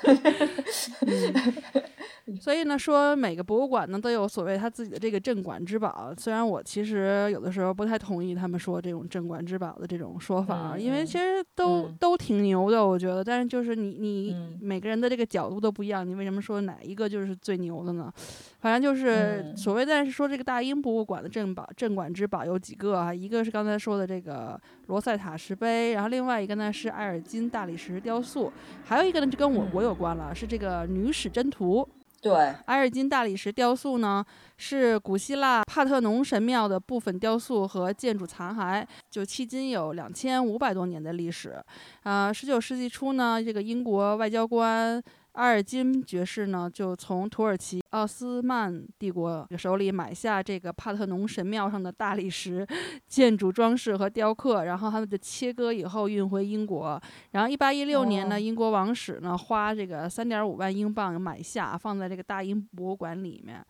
[2.42, 6.13] 所以呢，说每个博物馆呢都有所谓他自己的这个镇馆之宝。
[6.18, 13.24] 虽然我其实有的时候不太同意他们说这种镇馆之宝的这种说法，因为其实都都挺牛的，我觉得。
[13.24, 18.12] 但是就是你你每个人的这个角度都不一样，你为什么说哪一个就是最牛的呢？
[18.60, 23.13] 反正就是所谓，但是说这个大英博物馆的镇宝镇馆之宝有几个啊？
[23.13, 28.52] 一个是刚才说的这个罗塞塔石碑，然后另外一个呢是埃尔金大理石雕塑，
[28.84, 31.88] 还有一个呢就跟我国有关了，是这个女史箴图。
[32.21, 32.34] 对，
[32.65, 34.25] 埃尔金大理石雕塑呢
[34.58, 41.63] 是古希腊帕特农神庙的部分雕塑和建筑残骸，就迄今有两千五百多年的历史。
[42.03, 45.01] 啊，十九世纪初呢，这个英国外交官。
[45.38, 52.65] 阿尔金爵士呢，就从土耳其奥斯曼帝国手里买下这个帕特农神庙上的大理石
[53.06, 57.00] 建筑装饰和雕刻，然后他们就切割以后运回英国。
[57.34, 63.63] 然后，一八一六年呢，英国王室呢花这个三点五万英镑买下，放在这个大英博物馆里面。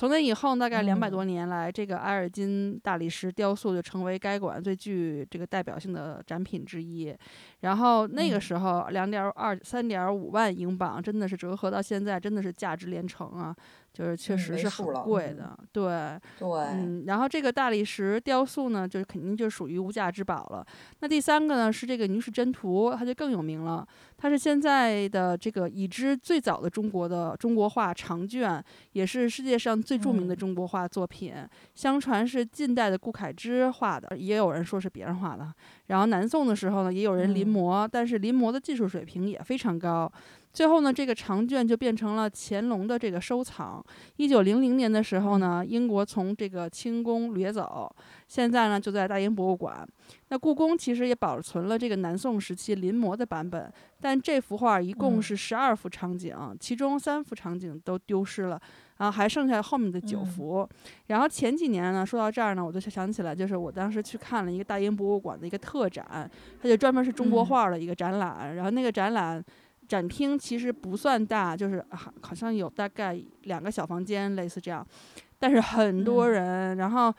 [0.00, 7.14] 从那以后，大概两百多年来，这个埃尔金大理石雕塑就成为该馆最具这个代表性的展品之一。
[7.60, 13.54] 然后那个时候，两点二三点五万英镑，真的是折合到现在，真的是价值连城啊。
[13.92, 20.64] 就是确实是很贵的，对对，嗯，然后这个大理石雕塑呢，就是肯定就属于无价之宝了。
[21.00, 23.86] 那第三个呢是这个女史箴图，它就更有名了。
[24.16, 31.34] 它是现在的这个已知最早的中国的中国画长卷，也是世界上最著名的中国画作品。
[31.74, 35.52] 相传是近代的顾恺之画的，也有人说是别人画的。
[35.86, 40.10] 然后南宋的时候呢，也有人临摹，但是临摹的技术水平也非常高。
[40.52, 43.82] 最后呢，这个长卷就变成了乾隆的这个收藏。
[44.16, 47.88] 一九零零年的时候呢，英国从这个清宫掠走，
[48.26, 49.86] 现在呢就在大英博物馆。
[50.28, 58.60] 那故宫其实也保存了这个南宋时期临摹的版本，但这幅画一共是十二幅场景，其中三幅场景都丢失了，
[58.98, 60.68] 然后还剩下后面的九幅。
[61.06, 66.28] 然后前几年呢，说到这儿呢，我就想起来，就是我当时去看了一个大英博物馆的一个特展，
[66.60, 69.42] 它就专门是中国画的一个展览，然后那个展览。
[69.90, 74.86] 展厅其实不算大，就是好好像有大概两个小房间，类似这样，
[75.38, 77.12] 但是很多人，然后。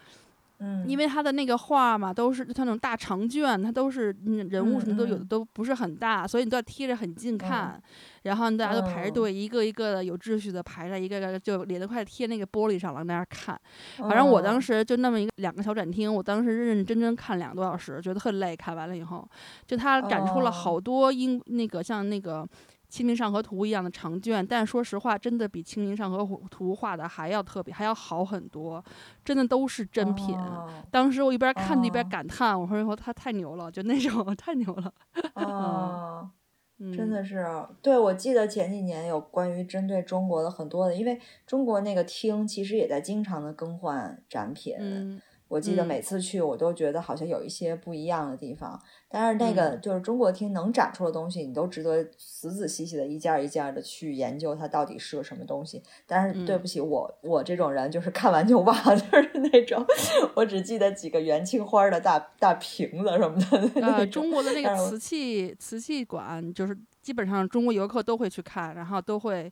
[0.63, 4.15] 嗯，因为他的那个画嘛，都是他那种大长卷，他都是
[4.50, 7.82] 人物什么都有的，都不是很大，所以你都要贴着很近看。
[8.21, 13.60] 然后大家都排着队，一个一个的有秩序的排着，一个个就脸都快贴那个玻璃上了，那样看。
[13.97, 18.56] 反正我当时就那么一个两个小展厅，我当时认认真真看两个多小时，觉得特累。
[18.56, 19.28] 看完了以后，
[19.65, 22.47] 就他展出了好多英那个像那个。
[22.92, 26.18] 清明上河图》一样的长卷，但说实话，真的比《清明上河
[26.50, 28.84] 图》画的还要特别，还要好很多，
[29.24, 30.38] 真的都是真品。
[30.92, 34.94] 当时我一边看着一边感叹，我说：“他太牛了，就那种 太牛了。
[35.36, 36.30] ”啊，
[36.78, 37.48] 真的是，
[37.82, 45.22] 对我记得前几年有关于针对中国的很多的，因为中国那个厅其实也在经常的更换展品。
[45.52, 48.82] 我记得每次去，我都觉得好像有一些不一样的地方。
[49.10, 55.84] 但是那个就是中国厅能展出的东西，你都值得仔仔细细的一件一件的去研究它到底是个什么东西。
[56.08, 59.86] 但是对不起，我我这种人就是看完就忘，就是那种
[60.36, 63.82] 我只记得几个元青花的大大瓶子什么的。
[63.82, 69.52] 呃，中国的那个瓷器瓷器馆，就是基本上中国游客都会去看，然后都会。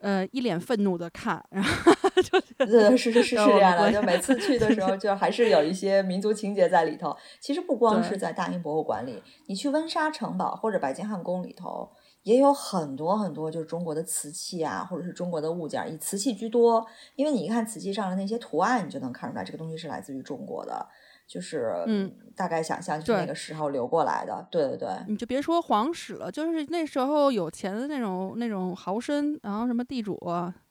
[0.00, 7.16] 呃，一脸愤怒的看，然后 就是是是是这样的，就每次去的时候，就还是有一些民族情节在里头。
[7.40, 11.88] 其实不光是在大英博物馆里，你去温莎城堡或者白金汉宫里头，
[12.22, 16.86] 也有很多很多就是中国的瓷器啊，或者是中国的物件，以瓷器居多。
[17.16, 20.86] 因为你一看瓷器上的那些图案，你就能看出来这个东西是来自于中国的。
[21.26, 24.88] 就是，嗯，大概想象就是那个时候流过来的，对对对。
[25.08, 30.18] 你就别说皇室了，就是那时候有钱的那种那种豪绅，然后什么地主，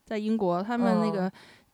[0.06, 1.32] 在英国他们那个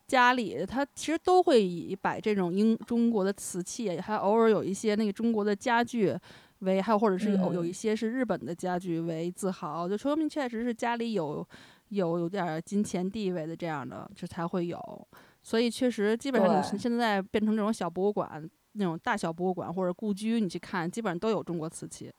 [0.07, 6.17] 家里，他其实都会以摆这种英中国的瓷器，还偶尔有一些那个中国的家具
[6.59, 11.45] 为，还有或者是有有一些是日本的家具为自豪，就说明确实是家里有
[11.89, 14.79] 有有点金钱地位的这样的，这才会有。
[15.43, 18.49] 所以确实，基本上你现在变成这种小博物馆。
[18.73, 22.11] 那种大小博物馆或者故居，你去看，基本上都有中国瓷器。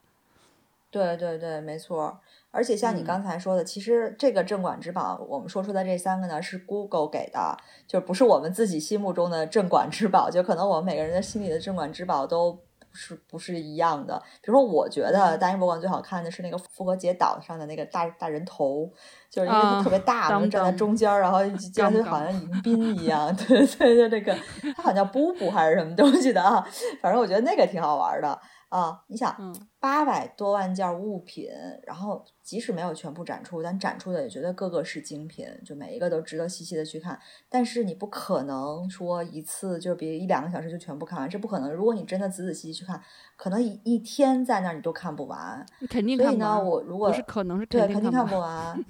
[0.91, 2.21] 对对对，没错。
[2.51, 10.29] 而且像你刚才说的，其实这个镇馆之宝，我们说出的这三个呢，是 Google 给的，就不是我们自己心目中的镇馆之宝。
[10.29, 12.61] 就可能我们每个人的心里的镇馆之宝都不
[12.93, 14.21] 是不是一样的。
[14.43, 18.91] 比如说，我觉得大英博物馆最好看的是那个复活节岛上的那个大大人头。
[19.31, 21.39] 就是因为它特别大，我们站在中间儿，然后
[21.77, 23.33] 感觉好像迎宾一样。
[23.37, 24.37] 对 对对，这个
[24.77, 26.67] 它好像布布还是什么东西的啊？
[27.01, 28.37] 反正我觉得那个挺好玩的。
[28.71, 29.37] 啊，你想，
[29.81, 31.51] 八百多万件物品，
[31.83, 37.19] 然后即使没有全部展出，但展出的也觉得个个是精品，就每一个都值得细细的去看。
[37.49, 41.73] 但是你不可能说一次就别一两个小时就全部看完，这不可能。
[41.73, 43.03] 如果你真的仔仔细细去看，
[43.37, 45.67] 可能一一天在那儿你都看不完。
[45.89, 46.49] 肯定看不完。
[46.49, 48.85] 所以呢，我如果不是可能是对，肯定看不完。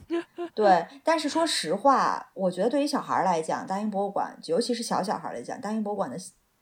[0.54, 6.18] 对，但是说实话，我觉得对于小孩来讲，大英博物馆，尤其是小小孩来讲，大英博物馆的。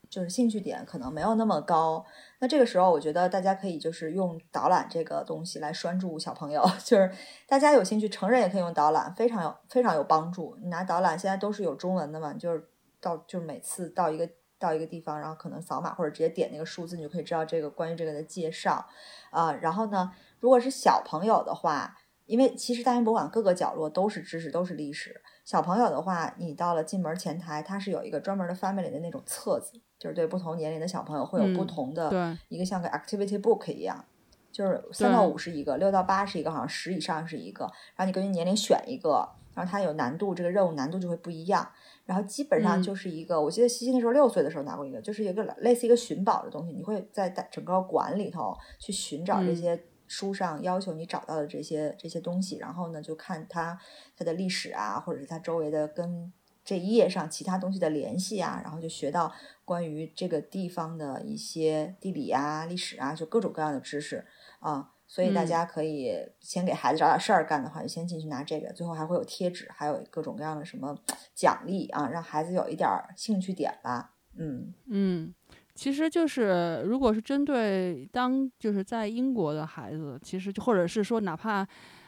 [0.09, 2.05] 就是兴趣点可能没有那么高，
[2.39, 7.11] 那这个时候我觉得大家可以就是用导览这个东西来拴住小朋友， 就是
[7.47, 10.57] 大家有兴趣，成人也可以用导览，非常有非常有帮助。
[10.61, 12.69] 你拿导览现在都是有中文的嘛，就是
[13.01, 18.87] 到就是每次到一个到一个地方，然后可能扫码或者直接点那个数字，你就可以知道这个关于这个的介绍
[19.31, 19.53] 啊。
[19.53, 25.23] 然后呢，如果是小朋友的话，因为其实大英博物馆各个角落都是知识，都是历史。
[25.49, 29.81] 小朋友的话，你到了进门前台，它是有一个专门的 family 的那种册子。
[29.99, 34.05] 就是对不同年龄的小朋友会有不同的一个像个 activity book 一样，
[34.53, 37.65] 就是三到五是一个，六到八是一个，好像十以上是一个。
[37.97, 41.67] 然后你根据年龄选一个，然后它有难度，这个任务难度就会不一样。
[42.05, 53.79] 然后基本上就是一个，我记得西西那时候六岁的时候拿过一个，就是一个类似一个寻宝的东西，你会在整个馆里头去寻找这些书上要求你找到的这些这些东西，然后呢就看它
[54.17, 56.33] 它的历史啊，或者是它周围的跟。
[56.65, 59.33] 这一页上其他东西的联系啊，然后就学到
[59.65, 64.27] 关于这个地方的一些地理啊、历史啊，就各种各样的知识
[64.61, 64.93] 啊。
[65.07, 68.71] 所以大家可以先给孩子找点事儿干的话，就先进去拿这个。
[68.75, 70.95] 最后还会有贴纸，还有各种各样的什么
[71.35, 74.13] 奖励啊，让孩子有一点兴趣点吧。
[74.37, 75.35] 嗯嗯，
[75.79, 81.65] 其实就是如果是针对当就是在英国的孩子，其实就或者是说哪怕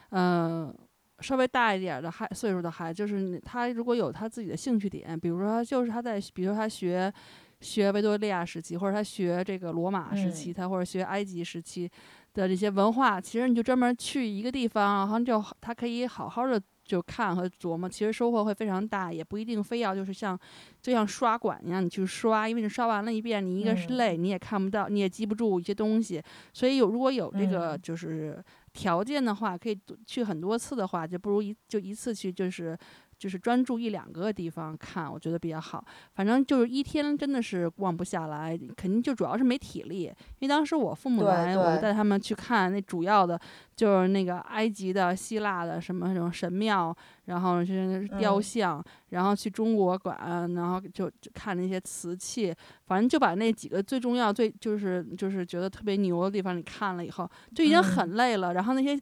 [0.09, 0.73] 嗯。
[1.21, 7.13] 稍微大一点的孩岁数的孩子，就是他如果有他自己的兴趣点，比如说就是他在，比如说他学
[7.59, 11.87] 学维多利亚时期，或者他学这个罗马时期，他或者学埃及时期
[12.33, 16.59] 的这些文化，其实你就专门去一个地方，然后就他可以好好的
[16.91, 20.37] 就看和琢磨，其实收获会非常大，也不一定非要就是像
[20.81, 26.21] 就像刷馆一样你去刷，因为你刷完了一遍，你一个是累，你也看不到，你也记不住一些东西，
[26.51, 28.43] 所以有如果有这个就是。
[28.73, 29.77] 条件的话，可以
[30.07, 32.77] 去很多次的话，就不如一就一次去，就是
[33.17, 35.83] 就是专注一两个地方看，我觉得比较好。
[36.13, 40.03] 反正就是一天真的是逛不下来，肯定就主要是没体力。
[40.39, 43.37] 因为当时我父母来，我带他们去看，那主要的
[43.75, 46.95] 就是那个埃及的、希腊的什么那种神庙，
[47.25, 52.53] 然后就是雕像，然后去中国馆，然后就看那些瓷器，
[52.85, 58.53] 反正就把那几个最重要、最就是就是觉得特别牛的地方你看了以后，就已经很累了。
[58.53, 58.99] 然后那些，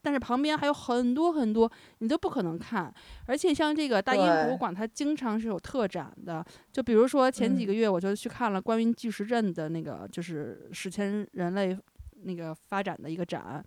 [0.00, 2.92] 但是旁边还有很多很多你都不可能看，
[3.26, 6.42] 而且像这个大英博物馆，它经常是有特展的。
[6.72, 11.76] 就比如说前几个月我就去看了关于巨石阵的那个，就是史前人类
[12.22, 13.62] 那个发展的一个展。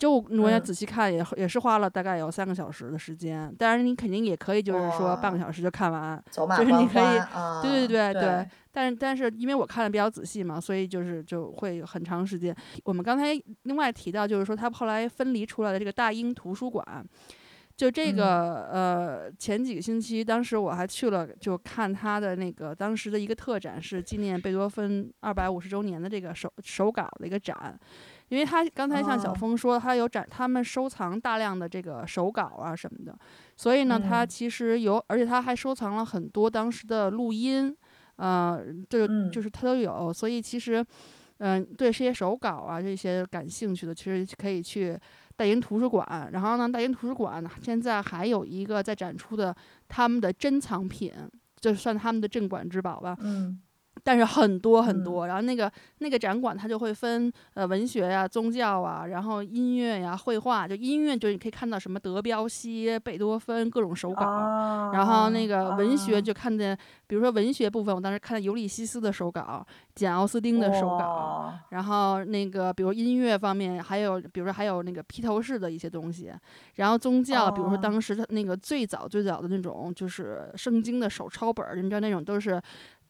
[0.00, 3.54] 就我也仔细看，也也是花了大概有三个小时的时间。
[3.58, 7.20] 当然，你肯定也可以，就是说半个小时就看完，就是你可以，
[7.62, 8.48] 对对对对。
[8.72, 12.56] 但是但是，因为我看的比较仔细嘛，所以就是就会很长时间。
[12.84, 13.26] 我们刚才
[13.64, 17.04] 另外提到，就是说他后来分离出来的这个大英图书馆，
[17.76, 27.78] 就这个呃，前几个星期，当时我还去了，就看他的那个当时的一个特展，是纪念贝多芬二百五十周年的这个手手稿的一个展。
[28.30, 33.18] 因为他刚才像小峰说，他有展，他们收藏大量的这个手稿啊什么的，
[33.56, 37.76] 所以呢，他其实有，而且他还收藏了很多当时的录音，
[38.16, 40.84] 呃，就就是他都有，所以其实，
[41.38, 44.96] 嗯，对这些手稿啊这些感兴趣的，其实可以去
[45.36, 46.30] 大英图书馆。
[46.32, 49.52] 然后呢，大英图书馆呢现在还有一个在展出的
[49.88, 51.12] 他们的珍藏品，
[51.58, 53.16] 就算他们的镇馆之宝吧。
[53.20, 53.60] 嗯。
[54.02, 60.66] 但是很多很多，然后那个那个展馆它就会分呃文学呀、宗教啊，然后音乐呀、绘画。
[60.66, 66.76] 就音乐就是你可以看到什么德彪西、贝多芬各种手稿，然后那个文学就看见，
[67.06, 76.32] 比如说文学部分，我当时看到尤利西斯的手稿、简奥斯丁的手稿，然后那个比如音乐方面还有，比如说还有那个披头士的一些东西，
[76.76, 82.58] 然后宗教，比如说当时他那个最早最早的那种就是圣经的手抄本，你知道那种都是。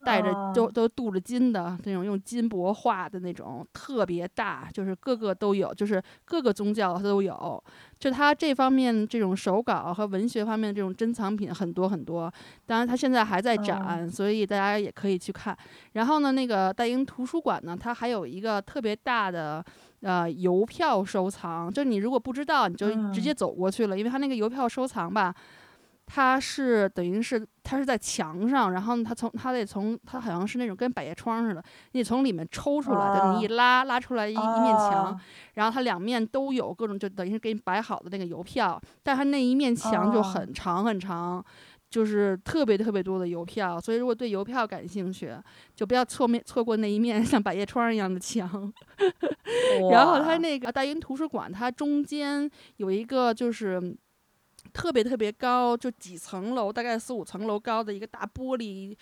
[0.05, 7.63] 带着都都镀着金的那种，用金箔画的那种，特别大，就是各个都有，就是各个宗教都有。
[7.99, 12.33] 就他这方面这种手稿和文学方面这种珍藏品很多很多。
[12.65, 15.57] 当然，他现在还在展，所以大家也可以去看。
[15.93, 19.63] 然后呢，那个大英图书馆呢，它还有一个特别大的
[20.01, 21.71] 呃邮票收藏。
[21.71, 25.35] 就你如果不知道，你就直接走过去了，因为它那个邮票收藏吧。
[26.13, 35.17] 它是等于是它是在墙上，然后它从它得从它好像是那种跟百叶窗似的，你从里面抽出来，等你一拉拉出来一一面墙，
[35.55, 41.45] 然后它两面都有各种就等于是给你摆好的那个邮票，但它那一面墙就很长很长，
[41.89, 45.33] 就是特别特别多的邮票，所以如果对邮票感兴趣，
[45.77, 48.73] 就不要错面错过那一面 像百叶窗一样的墙。
[49.93, 53.97] 然后它那个大英图书馆，它中间有一个就是。
[54.71, 58.97] 特别特别高，就几层楼，大概四五层楼高的一个大玻璃。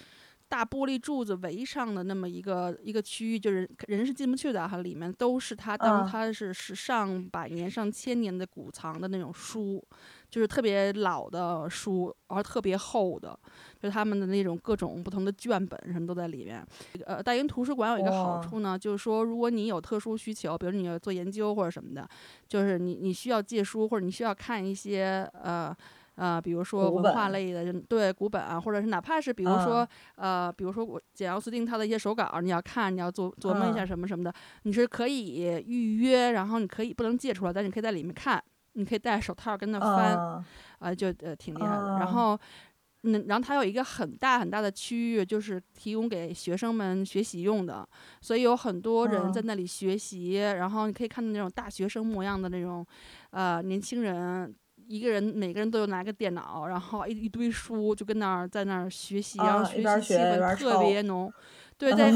[0.50, 9.84] 大玻璃柱子围上的那么一个一个区域，就是人是进不去的哈，里面都是他当他是是上百年、上千年的古藏的那种书，
[10.28, 13.38] 就是特别老的书，然后特别厚的，
[13.80, 16.64] 就他们的那种各种不同的卷本什么都在里面。
[17.06, 22.08] 呃，大英图书馆有一个好处呢，就是说如果你有特殊需求，比如你要做研究或者什么的，
[22.46, 25.74] 就是你你需要借书或者你需要看一些呃。
[26.20, 38.42] 呃，比如说文化类的，对古本啊，或者是哪怕是比如说，呃，比如说我简奥斯汀他的一些手稿，你要看，你要琢琢磨一下什么什么的，你是可以预约，然后你可以不能借出来，但是你可以在里面看，
[38.78, 40.16] 你可以戴手套跟那翻，
[40.78, 41.98] 啊，就呃挺厉害的。
[41.98, 42.38] 然后，
[43.02, 47.86] 那，然后它有一个很大很大的区域，就是提供给学生们学习用的，
[48.20, 52.86] 所以有很多人在那里学习，然后你可以看到那种大学生模样的那种，
[53.30, 54.54] 呃，年轻人。
[54.86, 61.30] 一个人，每个人都有拿个电脑，然后一一堆书，就跟那儿在那儿学习，然后学习气氛特别浓。
[61.76, 62.10] 对， 在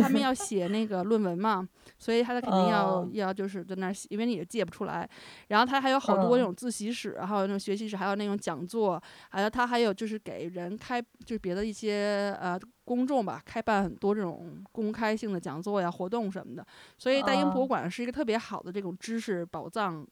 [0.00, 5.08] 他们 要写那个论文嘛，所以他肯定要要就是在那儿，因为你也借不出来。
[5.48, 16.66] 然后他还有好多那种自习室，还有那种学习室，还有那种讲座，还有他还有就是给人开，就是别的一些呃公众吧，开办很多这种公开性的讲座呀、活动什么的。
[16.98, 20.06] 所以大英博物馆是一个特别好的这种知识宝藏。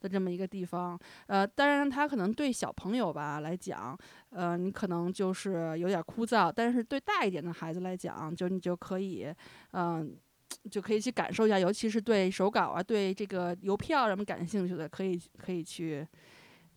[0.00, 9.32] 的这么一个地方，呃，当然它可能对小朋友吧来讲，呃，你可能就是有点枯燥，但是对大一点的孩子来讲，就你就可以，
[9.72, 10.14] 嗯，
[10.70, 16.06] 就可以去感受一下，尤其是对手稿啊，对这个邮票什么感兴趣的，可以可以去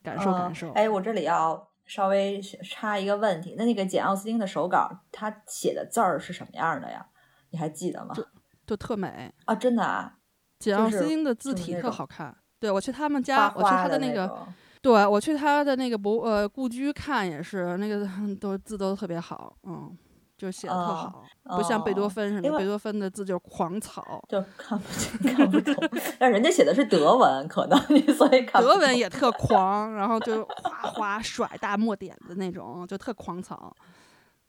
[0.03, 0.71] 感受感受。
[0.71, 7.05] 哎，我这里要稍微插一个问题，那那个简奥斯汀的手稿，他写的字儿是什么样的呀？
[7.51, 8.13] 你还记得吗？
[8.13, 8.25] 就
[8.65, 10.17] 就特美啊，真的啊，
[10.59, 12.35] 简奥斯汀的字体特好看。
[12.59, 14.47] 对，我去他们家，我去他的那个，
[14.81, 18.05] 对我去他的那个博呃故居看也是，那个
[18.41, 19.95] 都字都特别好，嗯，
[20.37, 21.25] 就写的特好，
[21.57, 25.73] 不像贝多芬似的，贝多芬的字就是狂草，就看不清看不懂。
[26.19, 27.79] 但人家写的是德文，可能
[28.15, 33.75] 所以德文也特狂，然后就哗哗甩大墨点的那种，就特狂草。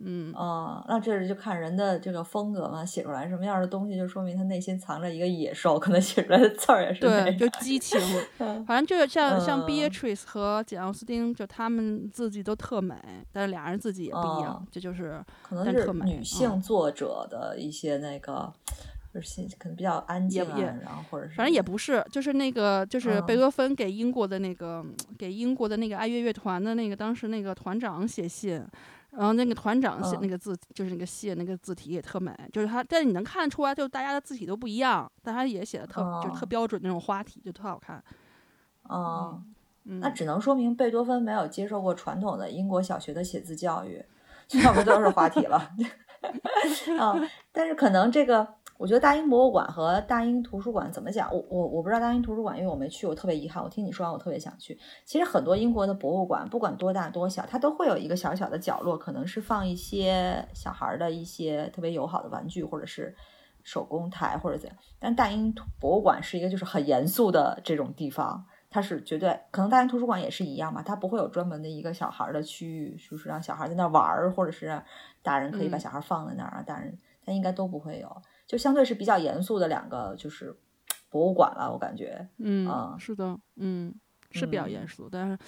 [0.01, 8.01] 嗯啊，那这是就看人的这个风格嘛，写出来什么样的东西，就说明他内心藏着一个野兽，可能写出来的字儿也是对，就激情。
[8.65, 12.95] 反正就是像像 Beatrice 和简奥斯汀，就他们自己都特美，
[13.33, 18.53] 但是俩人自己也不一样，这就是可能是女性作者的一些那个，
[19.13, 24.87] 就是可能比较安静啊，然后或者是反正也不是，就是那个就是贝多芬给英国的那个
[25.19, 28.65] 给英国的那个爱乐乐团的那个当时那个团长写信。
[29.19, 38.01] 然后那个团长写那个字，就是那个谢那个字体也特美，就是他，但是你能看得出来，就大家的字体都不一样，但他也写的特，就特标准那种花体，就特好看。
[38.89, 39.43] 嗯，
[40.01, 44.05] 那只能说明贝多芬没有接受过传统的英国小学的写字教育，
[44.63, 45.57] 要不都是花体了。
[47.01, 48.58] 啊， 但是可能这个。
[48.79, 51.29] 我觉得大英博物馆和大英图书馆怎么讲？
[51.35, 53.61] 我我我不知道大英图书馆，因为我没去，我特别遗憾。
[53.61, 54.79] 我听你说完，我特别想去。
[55.05, 63.13] 其实很多英国的博物馆，不管多大多小，它都会有一个小小的角落，可能是放一些小孩的一些特别友好的玩具，或者是
[63.65, 64.79] 手工台，或者怎样。
[65.01, 74.81] 但大英博物馆是一个就是很严肃的这种地方，它是绝对可能大英图书馆也是一样嘛，它不会有专门的一个小孩的区域，就是让小孩在那玩儿，或者是
[75.21, 78.23] 大人可以把小孩放在那儿啊，大人他应该都不会有。
[78.49, 80.57] 就相对是比较严肃的两个，就是
[81.11, 83.95] 博物馆了，我感觉，嗯，是的，嗯，
[84.31, 85.39] 是比较严肃，但是，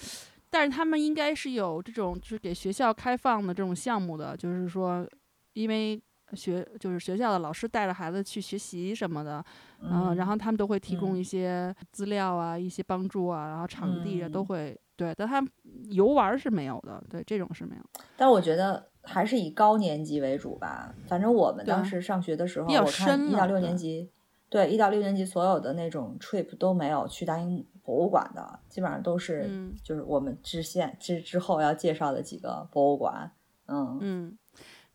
[0.51, 5.05] 但是他们应该是有这种，就是给学校开放的这种项目的，就是说，
[5.53, 5.99] 因为
[6.33, 9.43] 学就是学校的老师带着孩子去学习什么的，
[9.81, 15.43] 嗯，然后他们都会提供一些资料啊，一些帮助啊，然后场地啊都会，对，但他
[15.89, 17.81] 游玩是没有的，对，这种是没有。
[18.15, 18.90] 但我觉得。
[19.03, 20.93] 还是以高年级为主吧。
[21.07, 24.09] 反正我们当时上学的时候，我看一到六年级，
[24.49, 29.49] 对一到六年级所有的那种 trip 都没有去大英博物馆的，基本上都是
[29.83, 33.31] 就是我们之现之之后要介绍的几个博物馆。
[33.67, 34.37] 嗯嗯，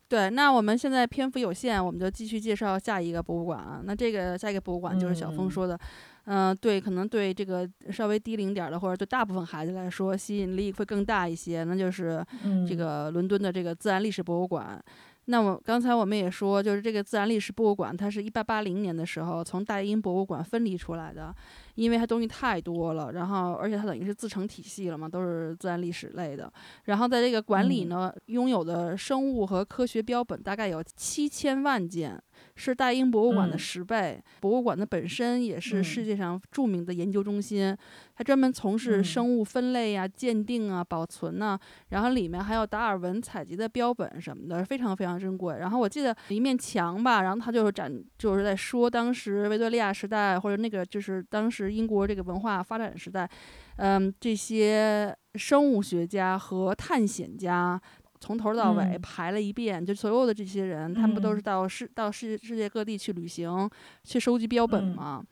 [0.09, 0.31] 对。
[0.31, 3.81] 那我们现在篇幅有限，我们就继续介绍下一个博物馆啊。
[3.85, 5.79] 那这个下一个博物馆就是小峰说的。
[6.27, 11.65] 嗯，对，可能对这个稍微低龄点的，或者对大部分孩子来说，吸引力会更大一些。
[11.65, 12.25] 那就是
[12.69, 14.83] 这个伦敦的这个自然历史博物馆。
[15.29, 21.35] 那么刚才我们也说，就是这个自然历史博物馆，它是一八八零年的时候从大英博物馆分离出来的。
[21.75, 26.51] 因为它东西太多了，然后而且它等于是自成体系了嘛，都是自然历史类的。
[26.85, 32.19] 然后在这个馆里呢，拥有的生物和科学标本大概有七千万件，
[32.55, 34.23] 是大英博物馆的十倍。
[34.41, 37.77] 博物馆的本身也是世界上著名的研究中心，
[38.17, 41.59] 它专门从事生物分类啊、鉴定啊、保存呐。
[41.91, 45.57] 然后里面还有达尔文采集的标本什么的，非常非常珍贵。
[45.59, 51.67] 然后我记得一面墙吧，然后它就是展，就是在说当时维多利亚时代或者那个就是当时。
[51.77, 53.29] 英国这个文化发展时代，
[53.77, 57.79] 嗯，这些生物学家和探险家
[58.21, 63.69] 从头到尾排了一遍，就所有的这些人，他们不都是到世到世世界各地去旅行，
[64.05, 65.23] 去收集标本吗？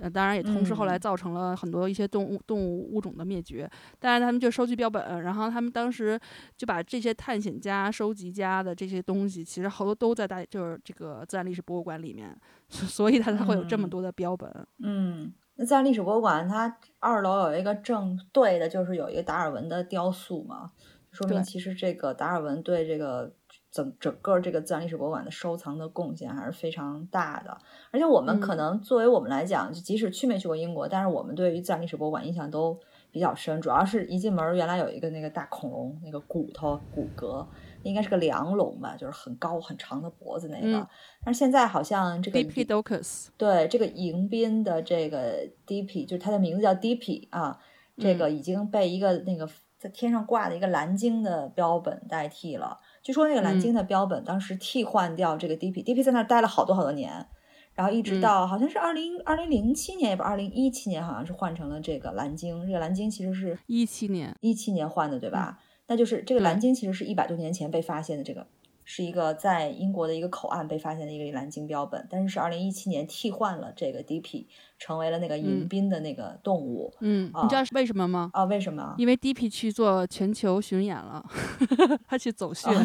[0.00, 3.68] 呃，当然也同时后来造成了很多一些动物动物物种的灭绝。
[3.98, 6.18] 但是他们就收集标本，然后他们当时
[6.56, 12.36] 就把这些探险家、收集家的这些东西，其实好多都在大就是这个自然历史博物馆里面，
[12.68, 14.50] 所以它才会有这么多的标本。
[14.78, 15.32] 嗯。
[15.56, 20.70] 那自然历史博物馆，它二楼有一个正对的，就是有一个达尔文的雕塑嘛，
[21.12, 23.32] 说明其实这个达尔文对这个
[23.70, 27.56] 整整个这个自然历史博物馆的收藏的贡献还是非常大的。
[27.90, 32.78] 而且我们可能作为我们来讲，就即使去没去过英国，但是我们对于自然历史博物馆印象都
[33.10, 37.46] 比较深，主要是一进门原来有一个那个大恐龙那个骨头骨骼。
[37.82, 40.86] 应该是个梁龙吧，就是很高很长的脖子那个。
[41.24, 47.58] 但是现在好像这个 Diplodocus，对这个迎宾的这个 Dip，就是它的名字叫 Dip 啊，
[47.96, 49.48] 这个已经被一个那个
[49.80, 52.78] 在天上挂的一个蓝鲸的标本代替了。
[53.02, 57.26] 据说那个蓝鲸的标本当时替换掉这个 Dip，Dip 在那儿待了好多好多年，
[57.72, 62.66] 然后一直到好像是二零二零零七年，也不二零一七年，好像是换成了这个蓝鲸。
[62.66, 65.58] 这个蓝鲸其实是一七年一七年换的，对吧？
[65.86, 68.22] 那就是这个蓝鲸，其实是一百多年前被发现的。
[68.22, 68.46] 这个
[68.84, 74.46] 是一个在英国的一个口岸被发现的一个蓝鲸标本，但是是二零一七年替换了这个 DP，
[74.78, 76.92] 成为了那个迎宾的那个动物。
[77.00, 78.30] 嗯，你知道是为什么吗？
[78.32, 78.94] 啊，为什么？
[78.98, 81.24] 因为 DP 去做全球巡演了，
[82.08, 82.68] 他去走穴。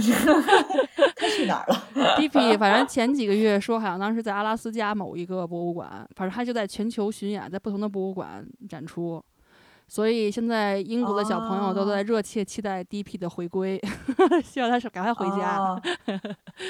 [1.17, 1.87] 他去哪儿了
[2.17, 9.23] ？DP 反正前几个月说好像当时在阿拉斯加某一个博物馆，反正他就在全球巡演，在不同的博物馆展出。
[9.87, 13.79] 所以现在英国的小朋友都在热切期待 DP 的回归，
[14.43, 15.77] 希望他是赶快回家。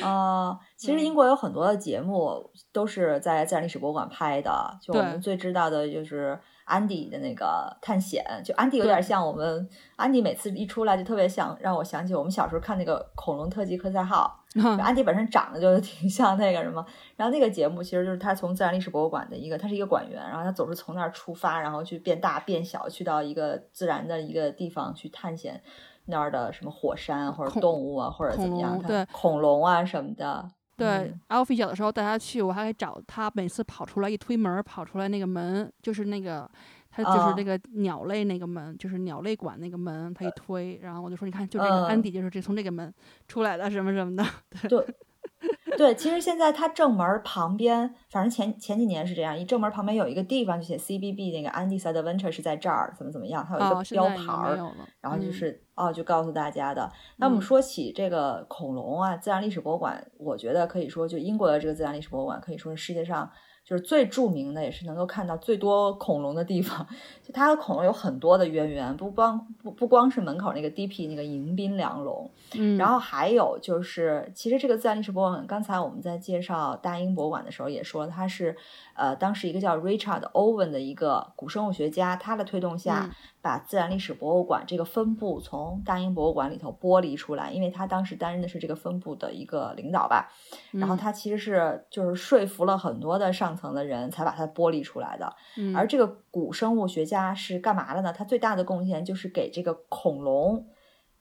[0.04, 14.42] 啊， 其实英国有很多的节目都是在自然历史博物馆拍的，就我们最知道的就是安迪的那个探险，就安迪有点像我们安迪每次一出来就特别想，让我想起我们小时候看那个恐龙特级科赛号。
[14.80, 16.86] 安迪本身长得就 挺像那个什么，
[17.18, 25.62] 然后那个节目其实就是他从自然历史博物馆的一个，他是一个馆员，然后他总是从那儿出发，然后去变大变小，去到一个自然的一个地方去探险
[26.06, 30.50] 那儿的什么火山或者动物啊或者怎么样，对恐龙啊什么的。
[30.78, 36.50] 对，Alfie 小的时候带他去，我还找他，每次跑出来一推门，跑出来那个门就是那个。
[36.98, 42.94] 他就是那个鸟类那个门，就是鸟类馆那个门，他一推，然后我就说，你看，就这个安迪就是这从这个门
[43.28, 44.24] 出来的，什么什么的。
[44.70, 44.96] 对，
[45.78, 54.56] 对，其实现在它正门旁边，反正前前几年是这样，一正门旁边有一个地方就写 CBB 那个 Andy Side Adventure 是在这儿，怎么怎么样，它有一个标牌儿，
[55.02, 56.90] 然后就是哦，就告诉大家的。
[57.18, 63.30] 那我们说起这个恐龙啊，自然历史博物馆，我觉得可以说，就英国的这个自然历史博物馆，可以说是世界上。
[63.66, 66.86] 就是最著名的，也是能够看到最多恐龙的地方。
[67.24, 78.56] 就它和恐龙有很多的渊源，不光不不光是门口那个 DP 那个迎宾梁龙，嗯，然后还有就是，其实这个自然历史博物馆，刚才我们在介绍大英博物馆的时候也说，它是
[78.94, 83.10] 呃当时一个叫 Richard Owen 的一个古生物学家，他的推动下。
[83.46, 90.34] 把自然历史博物馆这个分部从大英博物馆里头剥离出来，因为他当时担任的是这个分部的一个领导吧。
[90.72, 95.32] 然后他其实是就是说服了很多的上层的人才把它剥离出来的。
[95.76, 98.12] 而这个古生物学家是干嘛的呢？
[98.12, 100.66] 他最大的贡献就是给这个恐龙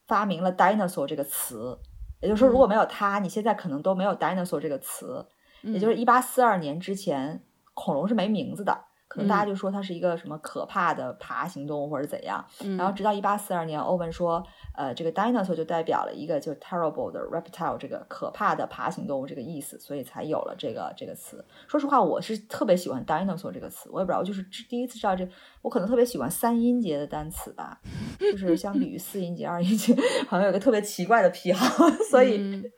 [0.06, 1.78] 发明了 dinosaur 这个词。
[2.22, 5.26] 也就是说，如果没有他，你现在可能都没有 dinosaur 这个词。
[5.60, 7.44] 也就是一八四二年之前，
[7.74, 8.86] 恐龙是没名字的。
[9.14, 12.44] 可能大家就说它是一个什么可怕的爬行动物或者怎样，
[12.76, 14.44] 然后直到一八四二年，欧文说，
[14.74, 21.44] 呃，这个 dinosaur 就代表了一个就 terrible 的 reptile 这个可怕的爬行动物这个意思，所以才有了这个这个词。
[21.68, 25.24] 说实话，我是特别喜欢 dinosaur 这个词，我也不知道，就是第一次知道这，
[25.64, 27.80] 我可能特别喜欢三音节的单词吧，
[28.20, 29.96] 就是相比于四音节、二音节，
[30.28, 32.62] 好像有个特别奇怪的癖好，所以。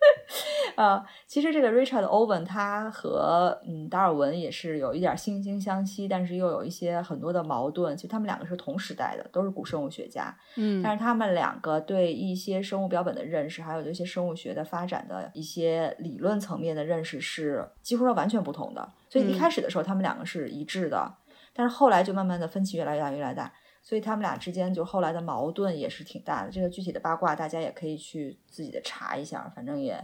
[0.77, 7.97] 呃，其实这个 Richard Owen 他和嗯达尔文也是有一点惺惺相惜，但是又有一些很多的矛盾。
[7.97, 18.93] 其实他们两个是同时代的，都是古生物学家，嗯，但是他们两个对一些生物标本的认识，还有对一些生物学的发展的一些理论层面的认识是几乎是完全不同的。
[19.09, 21.11] 所以一开始的时候，他们两个是一致的，
[21.57, 23.51] 但是后来就慢慢的分歧越来越大，越来越大。
[23.83, 26.51] 所以他们俩之间就后来的矛盾也是挺大的。
[26.51, 29.97] 这个具体的八卦大家也可以去自己的查一下，反正也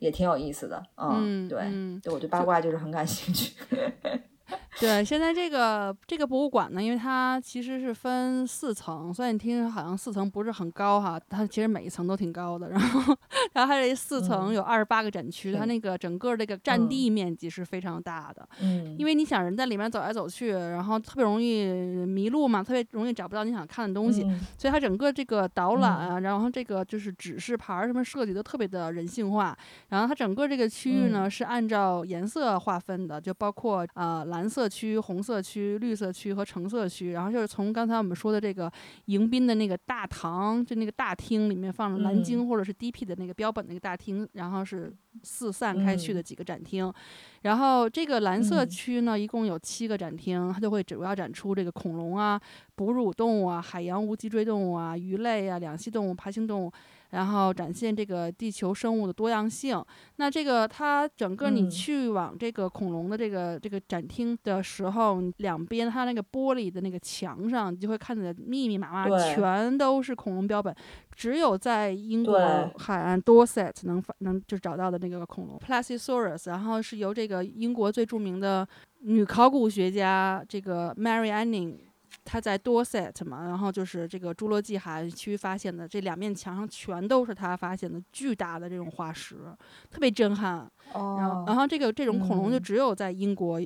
[0.00, 0.84] 也挺有意思的。
[0.96, 1.60] 嗯，对，
[2.02, 3.54] 对我对八卦就是很感兴趣。
[4.80, 12.68] 对，现在这个这个博物馆呢，因为它其实是分四层，虽然你听好像四层不是很高哈，它其实每一层都挺高的。
[12.72, 13.16] 然后，
[13.52, 18.48] 然后它这四层有二十八个展区，它那个整个这个占地面积是非常大的。
[18.60, 21.66] 嗯，因为你想人在里面走来走去，然后特别容易
[22.06, 24.22] 迷路嘛，特别容易找不到你想看的东西，
[24.56, 29.56] 所以它整个这个导览啊，然后这个就是指示牌什么设计都特别的人性化。
[29.90, 34.68] 然后它整个这个区域呢是按照颜色划分的，就包括呃蓝色。
[34.72, 38.72] 区、红色区、绿色区和橙色区，然后就是从刚才我们说的这个
[39.04, 44.90] 迎宾的那个大堂，就那个大厅里面放着蓝鲸或者是 DP 的那个标本那个大厅，然后是
[45.22, 46.90] 四散开去的几个展厅。
[47.42, 52.40] 然后这个蓝色区呢，一共有七个展厅，它就会主要展出这个恐龙啊、
[52.74, 56.72] 哺乳动物啊、海洋无脊椎动物啊、鱼类啊、两栖动物、爬行动物。
[57.12, 59.82] 然后展现这个地球生物的多样性。
[60.16, 70.74] 那这个它整个你去往这个恐龙的这个这个展厅的时候，两边它那个玻璃的那个墙上，你就会看见密密麻麻全都是恐龙标本。
[71.14, 72.38] 只有在英国
[72.78, 78.66] 海岸 Dorset 能能就找到的那个恐龙 Plesiosaurus，然后是由这个英国最著名的
[79.00, 81.76] 女考古学家这个 Mary Anning。
[82.24, 89.36] 他在 Dorset 嘛，然后就是这个侏罗纪海岸区发现的，这两面墙上全都是他发现的巨大的这种化石，
[89.90, 90.70] 特别震撼。
[90.92, 93.60] 然后，然后这个这种恐龙就只有在英国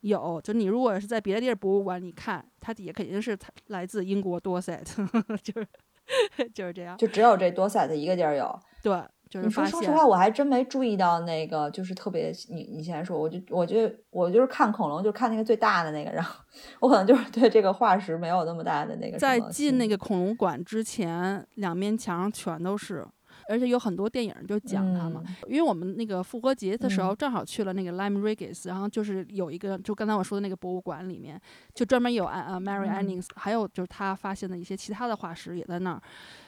[0.00, 3.36] 有，就你如果是在别的地儿博物馆里看，它底下肯定是
[3.68, 4.84] 来自英国 Dorset，
[5.42, 5.66] 就是
[6.54, 8.60] 就是这样，就只有这 Dorset 一个地儿有。
[8.82, 9.02] 对。
[9.32, 16.34] 你说说实话，我还真没注意到那个，就是特别你你先说，我就我觉得我就是看恐龙，就看那个最大的那个，然后
[16.80, 19.18] 我可能就是 对这个化石没有那么大的那个。
[19.18, 23.04] 在进那个恐龙馆之前，两面墙全都是，
[23.48, 25.22] 而且有很多电影就讲它嘛。
[25.48, 31.38] 因为我们那个复活节的时候正好去了那个 Lime Regis，然后就是有一个就刚才我说的那个博物馆里面，
[31.74, 36.00] 就专门有啊 Mary Annings，还有就是他发现的一些其他的化石也在那儿。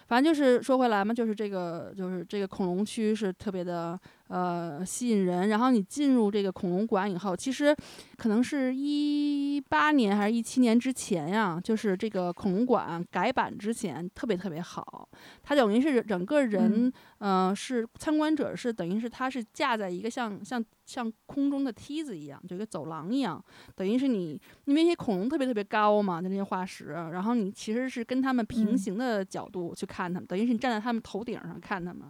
[0.09, 3.99] 反正就是说回来嘛，就是这个就是这个恐龙区是特别的
[4.29, 5.51] 呃吸引人。
[5.51, 7.77] 然后你进入这个恐龙馆以后，其实
[8.17, 15.07] 可能是一八年还是一七年之前呀，就是这个恐龙馆改版之前特别特别好。
[15.43, 29.99] 它等于是整个人嗯是参观者是等于是它是架在一个像像像空中的梯子一样，就一个走廊一样，等于是你因为那些恐龙特别特别高嘛，就那些化石，然后你其实是跟它们平行的角度去看。
[29.99, 32.05] 看他们，等于是你站在他们头顶上看他们。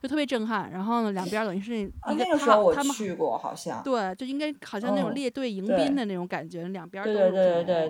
[0.00, 7.88] 就特别震撼，然后呢，两边等于是一个他他们去过好像对，就应该好像那种列队迎宾的那种感觉，两边都是对对对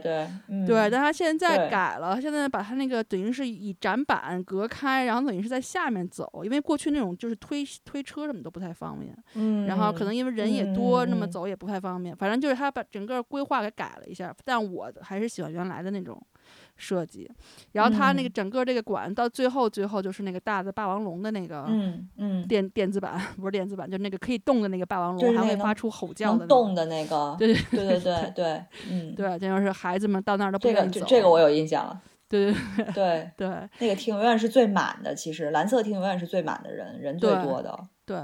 [0.48, 16.20] 对对，但他现在改了，现在把他那个等于是以展板隔开，然后等于是在下面走，因为过去那种就是推推车什么都不太方便，嗯，然后可能因为人也多，那么走也不太方便，反正就是他把整个规划给改了一下，但我还是喜欢原来的那种
[16.76, 17.30] 设计，
[17.72, 21.64] 然后他那个整个这个馆到最后最后就是那个大的霸王龙的那个。
[21.68, 27.34] 嗯嗯，电电子版不是电子版，就是那个可以动的那个霸王龙，还会发出吼叫的动的那个。
[27.38, 30.94] 对对 对对对，嗯，对，这就是孩子们到那儿都不愿意走。
[30.94, 32.00] 这个这个我有印象了。
[32.28, 32.52] 对
[32.92, 37.78] 对对对，那个厅永远是最满的，其实蓝色厅永远是最满的人，人最多的。
[38.04, 38.18] 对，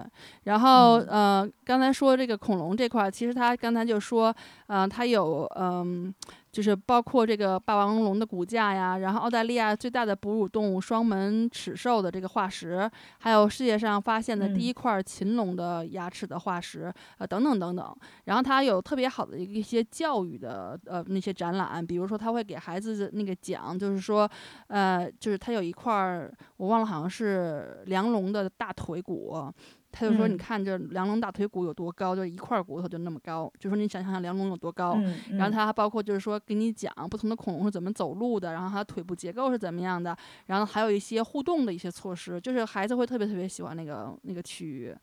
[0.44, 4.34] 然后呃，刚才说这个恐龙这块，其实他刚才就说，
[4.66, 6.12] 嗯，他有嗯。
[6.52, 12.88] 就是包括这个霸王龙的骨架呀，然后澳大利亚最大的哺乳动物双门齿兽的这个化石，
[13.18, 17.96] 还有世界上发现的第一块禽龙的牙齿的化石，呃，等等等等。
[18.24, 24.30] 然后它有特别好的一些教育的呃那些展览，比如说他会给孩子那个讲，就是说，
[24.66, 29.50] 呃，就是它有一块我忘了，好像是梁龙的大腿骨。
[29.92, 33.52] 他就说：“你看这梁龙大腿骨有多高，就一块骨头就那么高。
[33.58, 34.98] 就说你想象梁龙有多高。
[35.32, 40.16] 然后他还包括就是说给你讲不同的恐龙是怎么走路的，然后它腿部结构是怎么样的，
[40.46, 44.96] 然后还有一些互动的一些措施，就是孩子会特别特别喜欢那个那个区域。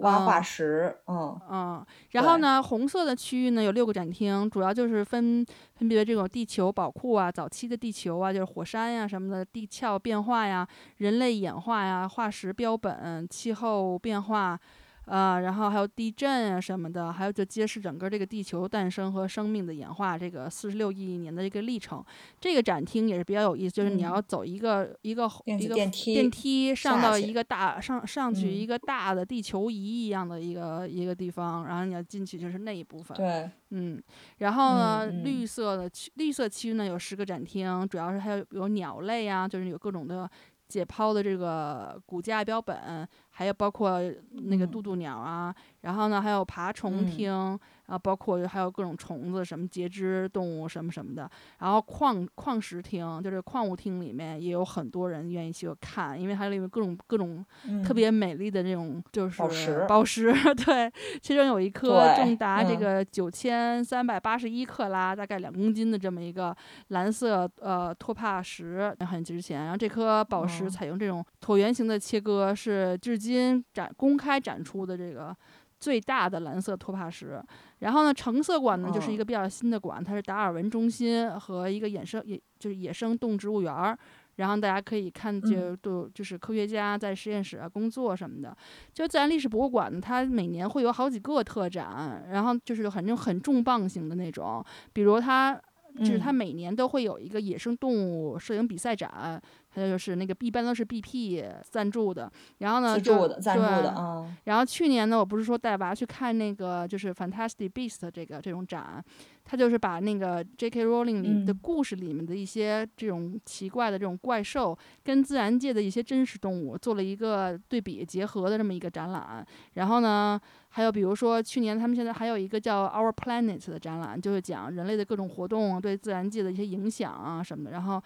[0.00, 1.86] 挖化石，嗯嗯。
[2.10, 10.66] 然后呢，红色的区域呢有六个展厅，主要就是分分别这种地球宝库啊、早期的地球啊，就是火山呀什么的、地壳变化呀、
[10.96, 14.58] 人类演化呀、化石标本、气候变化。”话，
[15.06, 22.04] 呃，然后还有地震啊什么的，还有就揭示整个这个地球诞生和生命的演化这个四十六亿年的一个历程。
[22.40, 33.16] 这个展厅也是比较有意思，就是你要走一个一个一个电梯上到一个大上上去一个大的地球仪一样的一个一个地方，然后你要进去就是那一部分。
[33.16, 34.00] 对，嗯，
[34.38, 40.30] 然后呢，绿色的区绿色区呢有十个展厅，主要是还有有鸟类啊，就是有各种的。
[40.68, 47.58] 解剖的这个骨架标本，还有包括那个渡渡鸟啊，然后呢还有爬虫厅。
[47.92, 51.30] 啊，包括还有各种虫子，什么节肢动物什么什么的。
[51.58, 57.44] 然后矿矿石厅，就是矿物厅里面也有很多人愿意去看，因为它里面各种各种
[57.84, 59.84] 特别美丽的那种就是宝石。
[59.86, 60.32] 宝石，
[60.64, 60.90] 对，
[61.20, 66.56] 其中有一颗重达这个九千三百八十一克拉，大概两公斤的这么一个
[66.88, 69.64] 蓝色呃托帕石，很值钱。
[69.64, 75.36] 然后这颗宝石采用这种椭圆形的切割，是至今展公开展出的这个。
[75.82, 77.42] 最大的蓝色托帕石，
[77.80, 83.98] 然后呢，橙色馆呢就是一个比较新的馆，它是达尔文中心和一个野生野就是野生动植物园儿，
[84.36, 88.56] 然后大家可以看就都就是科学家在实验室啊工作什么的。
[88.94, 95.60] 就自然历史博物馆呢，它每年会有好几个特展，然后就是很那种很重磅型的那种，比如它
[95.98, 99.42] 就是它每年都会有一个野生动物摄影比赛展。
[99.74, 104.36] 它就是那个一般都是 BP 赞助的，然后呢，赞助的，赞助的，嗯。
[104.44, 109.02] 然后去年呢，我不是说带娃去看那个就是 Fantastic Beast 这个这种展，
[109.44, 110.84] 他就是把那个 J.K.
[110.84, 119.46] Rowling 里的故事里面的一些这种奇怪的这种怪兽，跟自然界的一些真实动物做了一个对比结合的这么一个展览。
[119.74, 127.70] 然后呢，还有比如说去年他们现在还有一个叫 Our Planet 的展览，就是讲人类的各种活动对自然界的一些影响啊什么的。
[127.70, 128.02] 然后。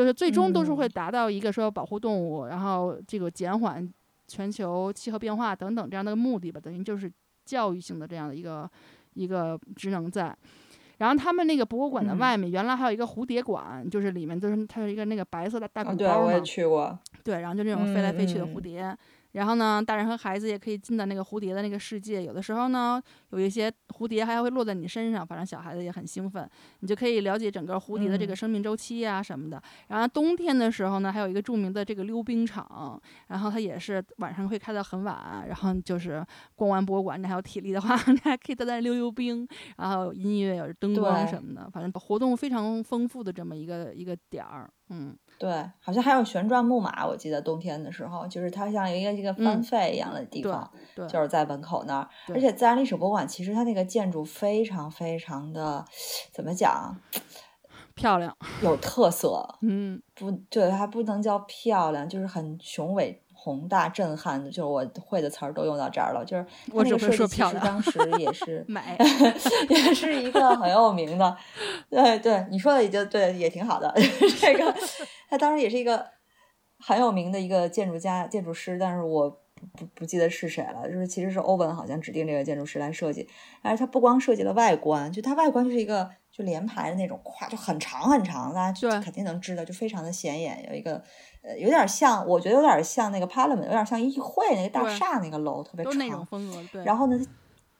[0.00, 3.86] 就是最终都是会达到一个说保护动物，然后这个减缓
[4.26, 7.12] 全球气候变化等等这样的目的吧，等于就是
[7.44, 8.66] 教育性的这样的一个
[9.12, 10.34] 一个职能在。
[10.96, 15.96] 然后他们那个博物馆的外面原来还有一个蝴蝶馆，就是里面就是它是一个那个白色的大鼓包嘛。
[15.96, 16.98] 对，我也去过。
[17.22, 18.96] 对，然后就那种飞来飞去的蝴蝶。
[19.32, 22.22] 然后呢，大人和孩子也可以进到那个蝴蝶的那个世界。
[22.22, 23.00] 有的时候呢，
[23.30, 26.48] 有一些蝴蝶还会落在你身上，反正小孩子也很兴奋。
[26.80, 29.62] 你就可以了解整个蝴蝶的这个生命周期啊什么的。
[29.88, 35.44] 然后冬天的时候呢，还有一个著名的这个溜冰场，然后它也是晚上会开到很晚。
[35.46, 36.24] 然后就是
[36.54, 39.46] 逛完博物馆，你还有体力的话，你还可以在那溜溜冰。
[39.76, 44.70] 然后有音乐、有灯光什么的，反正活动非常丰富的这么一个一个点儿。
[44.92, 52.06] 嗯，对，好像还有旋转木马，我记得冬天的时候，就是它像一个一个翻费一样的地方，对，就是在门口那儿。
[52.28, 55.82] 而且自然历史博物馆其实它那个建筑非常非常的，
[56.30, 56.94] 怎么讲？
[57.96, 59.56] 漂亮，有特色。
[59.62, 63.22] 嗯，不对，它不能叫漂亮，就是很雄伟。
[63.42, 66.22] 宏大震撼的，就是我会的词儿都用到这儿了。
[66.26, 68.82] 就是我这个设计，其实当时也是 美，
[69.70, 71.34] 也是一个很有名的。
[71.88, 73.90] 对对，你说的也就对，也挺好的。
[74.38, 74.74] 这个
[75.30, 76.04] 他当时也是一个
[76.78, 80.86] 很有名的一个建筑家、建筑师，但是我不不记得是谁了。
[80.86, 83.26] 就是其实是欧文好像指定这个建筑师来设计，
[83.62, 86.10] 但是他不光设计了外观，就他外观就是一个
[86.40, 91.02] 就连排的那种，咵就很长很长，大家肯定能知道，就非常的显眼，有一个。
[91.42, 95.96] 呃，有点像，我觉得有点像那个 Parliament，有点像议会那个大厦那个楼，特别长。
[95.96, 96.84] 那种风格，对。
[96.84, 97.18] 然后呢，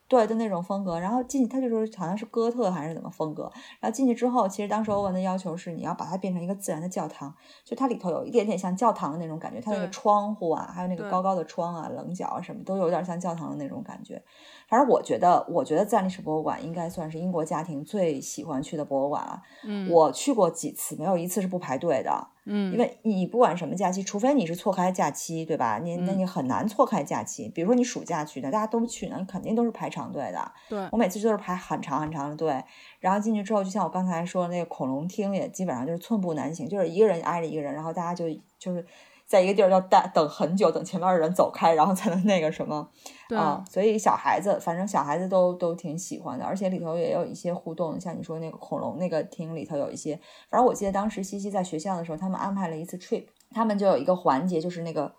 [0.09, 0.99] 对，就那种风格。
[0.99, 3.53] 然后进去，他就说好像是哥特还是怎么风格。
[3.79, 14.23] 然后进去之后，其实当时欧文的要求是你要把它变成一个自然的教堂，就它里头有一点点像教堂的那种感觉，它那个窗户啊，还有那个高高的窗啊、棱角啊什么，都有点像教堂的那种感觉。
[14.71, 19.43] 反正我觉得，我觉得自然历史博物馆应该算是英国家庭最喜欢去的博物馆了。
[19.65, 22.29] 嗯，我去过几次，没有一次是不排队的。
[22.45, 25.81] 嗯，因为你不管什么假期，除非你是错开假期，对吧？
[25.83, 27.49] 你那你很难错开假期。
[27.49, 30.53] 比如说你暑假去的，大家都去呢，肯定都是排长队的。
[30.69, 32.65] 对，我每次都是排很长很长的队，
[33.01, 38.87] 然后进去之后，就像我刚才说的那个恐龙厅，也基本上就是寸步难行，就是一个人挨着一个人，然后大家就就是。
[39.31, 42.89] 在一个地儿要待等很久，等前面的人走开，然后才能那个什么
[43.31, 43.65] 啊。
[43.71, 50.19] 所以小孩子，反正小孩子都都挺喜欢的，而且里头也有一些互动，像你说那个恐龙那个厅里头有一些。
[50.51, 55.15] 反正我记得当时西西在学校的时候，他们安排了一次 trip，他们就有一个环节，就是那个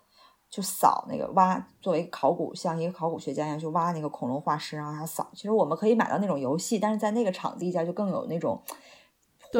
[0.50, 5.26] 就扫那个挖，作为考古，像一个考古学家一样，去挖那个恐龙化石，然后他扫。
[5.32, 8.60] 其实我们可以买到那种游戏，但是在那个场地下就更有那种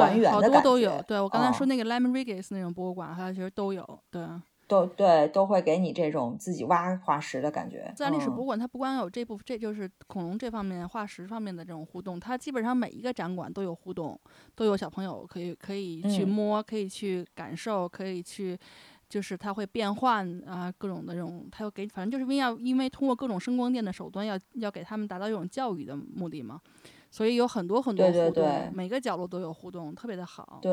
[0.00, 0.56] 还原的感觉。
[0.56, 1.02] 好多都有。
[1.06, 3.86] 对我刚才说那个 Lemon Regis 那种博物馆，它其实都有。
[4.10, 4.26] 对。
[4.68, 7.92] 都对，都会给你这种自己挖化石的感觉。
[7.94, 14.18] 自然历史博物馆它不光有这部分，这就是恐龙这方面化石方面的这种互动，它基本上每一个展馆都有互动，
[14.54, 18.58] 都有小朋友可以可以去摸，可以去感受，可以去，
[19.10, 26.58] 就是它会变换啊，各种的这种，它要给，反正就是因为要因为通过各种声光电的手段，要要给他们达到一种教育的目的嘛。
[27.12, 30.58] 所以有很多很多互动，每个角落都有互动，特别的好。
[30.62, 30.72] 对，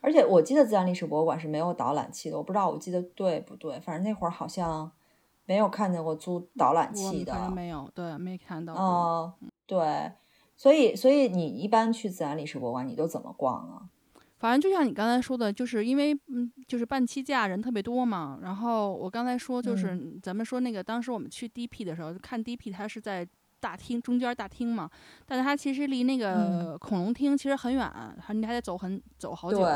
[0.00, 4.90] 而且我记得自然历史博物馆是没有导览器的，我不知道我记得对不对，反正那会儿好像
[5.44, 7.48] 没有看见过租导览器的。
[7.52, 8.74] 没有，对，没看到。
[8.74, 9.34] 哦，
[9.68, 10.10] 对，
[10.56, 13.82] 所以所以你一般去自然历史博物馆，你都怎么逛啊？
[14.40, 18.40] 反正就像你刚才说的，就是因为嗯，就是半期假人特别多嘛。
[18.42, 23.24] 然后我刚才说，就是咱们说那个当时我们去 DP 的时候，看 DP 它是在。
[23.60, 24.90] 大厅中间大厅嘛，
[25.26, 27.90] 但是它其实离那个恐龙厅其实很远，
[28.20, 29.66] 还你还得走很走好久。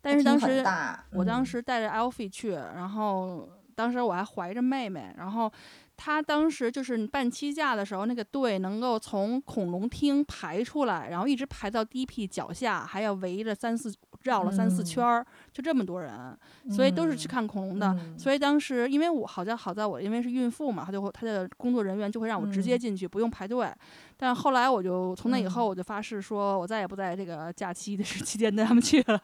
[0.00, 0.64] 但是当时
[1.12, 5.52] 我当时带着 Alfie 去，然后当时我还怀着妹妹，然后。
[6.04, 13.94] 他当时就是办七假的时候，那个队能够从恐龙厅排出来，然后一直排到 DP 脚下，还要围着三四
[14.24, 16.36] 绕了三四圈儿，就这么多人，
[16.68, 17.96] 所以都是去看恐龙的。
[18.18, 23.72] 所以当时因为我好在好在我因为是孕妇嘛，他就会他的工作人员就会让我直接进去，不用排队。
[24.22, 29.20] 但后来我就从那以后我就发誓说，我再也不在这个假期的期间带他们去了，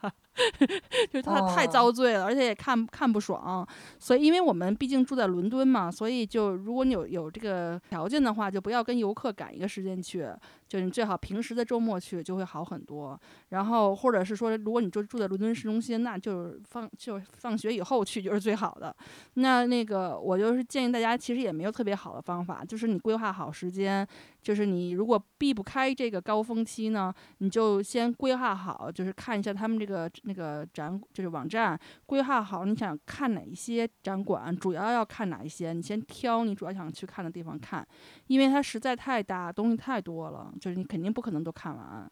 [1.09, 3.65] 就是他太遭罪了，而且也看看不爽。
[3.97, 10.27] 所以因为我们毕竟住在伦敦嘛，所以就如果你有有这个条件的话，就不要跟游客赶一个时间去。
[10.67, 13.19] 就你最好平时的周末去就会好很多，
[13.49, 18.95] 然后或者是说，如果你就住在伦敦市中心，那就是放就放学以后去就是最好的。
[19.33, 24.07] 那那个我就是建议大家，其实也没有特别好的方法，就是你规划好时间，
[24.41, 37.85] 就是你如果避不开这个高峰期呢，你就先规划好，就是看一下他们这个那个展就是网站，规划好你想看哪一些展馆，主要要看哪一些，你先挑你主要想去看的地方看，
[38.27, 40.53] 因为它实在太大，东西太多了。
[40.59, 42.09] 就是你肯定不可能都看完，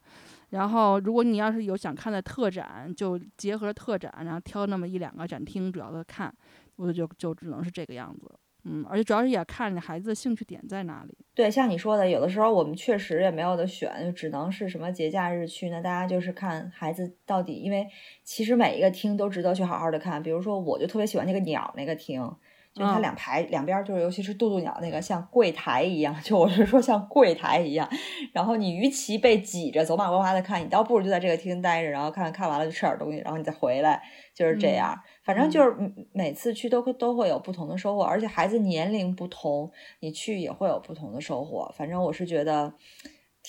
[0.49, 6.33] 然后如果你要是有想看的特展，就结合特展，然后挑那么一两个展厅主要的看，
[6.75, 8.29] 我就就只能是这个样子，
[8.69, 11.17] 嗯，而且主要是也看你孩子的兴趣点在哪里。
[11.33, 17.87] 对，像你说的，有的时候我们确实也没有的选，就只能是什么节假日去，那大家就是看孩子到底，因为
[18.23, 22.29] 其实每一个厅都值得去好好的看，比如说我就特别喜欢那个鸟那个厅。
[22.77, 27.89] 就它两排两边就是，尤其是渡渡鸟那个像柜台一样， 就我是说像柜台一样。
[28.31, 34.01] 然后你与其被挤着走马观花的看，你倒不如就在这个厅待着，然后看看完了就吃点东西，然后你再回来，
[34.35, 34.95] 就是这样。
[35.23, 35.75] 反正就是
[36.13, 41.73] 每次去都都会有不同的收获，而且孩子年龄不同，你去也会有不同的收获。
[41.75, 42.73] 反正我是觉得。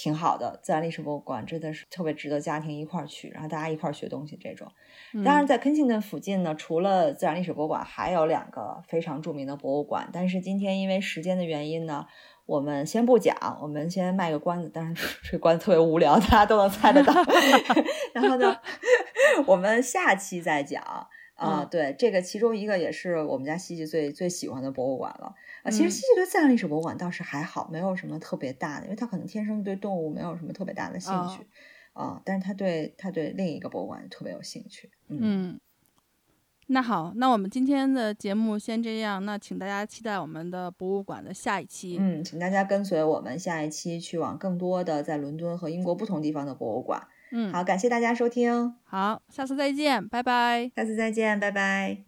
[0.00, 4.70] 挺好的，自然历史博物馆真的是特别值得家庭一块儿去，然后大家一块儿学东西这种。
[5.24, 10.08] 当然，在 Kensington 附近呢，除了自然历史博物馆，还有两个非常著名的博物馆。
[10.12, 12.06] 但是今天因为时间的原因呢，
[12.46, 14.70] 我们先不讲，我们先卖个关子。
[14.72, 17.12] 但是 这关子特别无聊，大家都能猜得到。
[18.14, 18.56] 然后呢，
[19.46, 20.80] 我们下期再讲。
[21.34, 25.32] 啊，对，这个其中一个也是我们家西西最最喜欢的博物馆了。
[25.68, 31.46] 啊，其实西西对自然历史博物馆倒是还好，没有什么特别大的，因为他可能天生对动物没有什么特别大的兴趣。
[31.94, 34.88] 啊，但是他对他对另一个博物馆特别有兴趣。
[35.08, 35.58] 嗯，
[36.68, 41.96] 那好，那我们今天的节目先这样，那请大家期待我们的博物馆的下一期。
[41.98, 47.08] 嗯，请大家跟随我们下一期去往更多的在伦敦和英国不同地方的博物馆。
[47.32, 52.07] 嗯，好，感谢大家收听，好，下次再见，拜拜，下次再见，拜拜。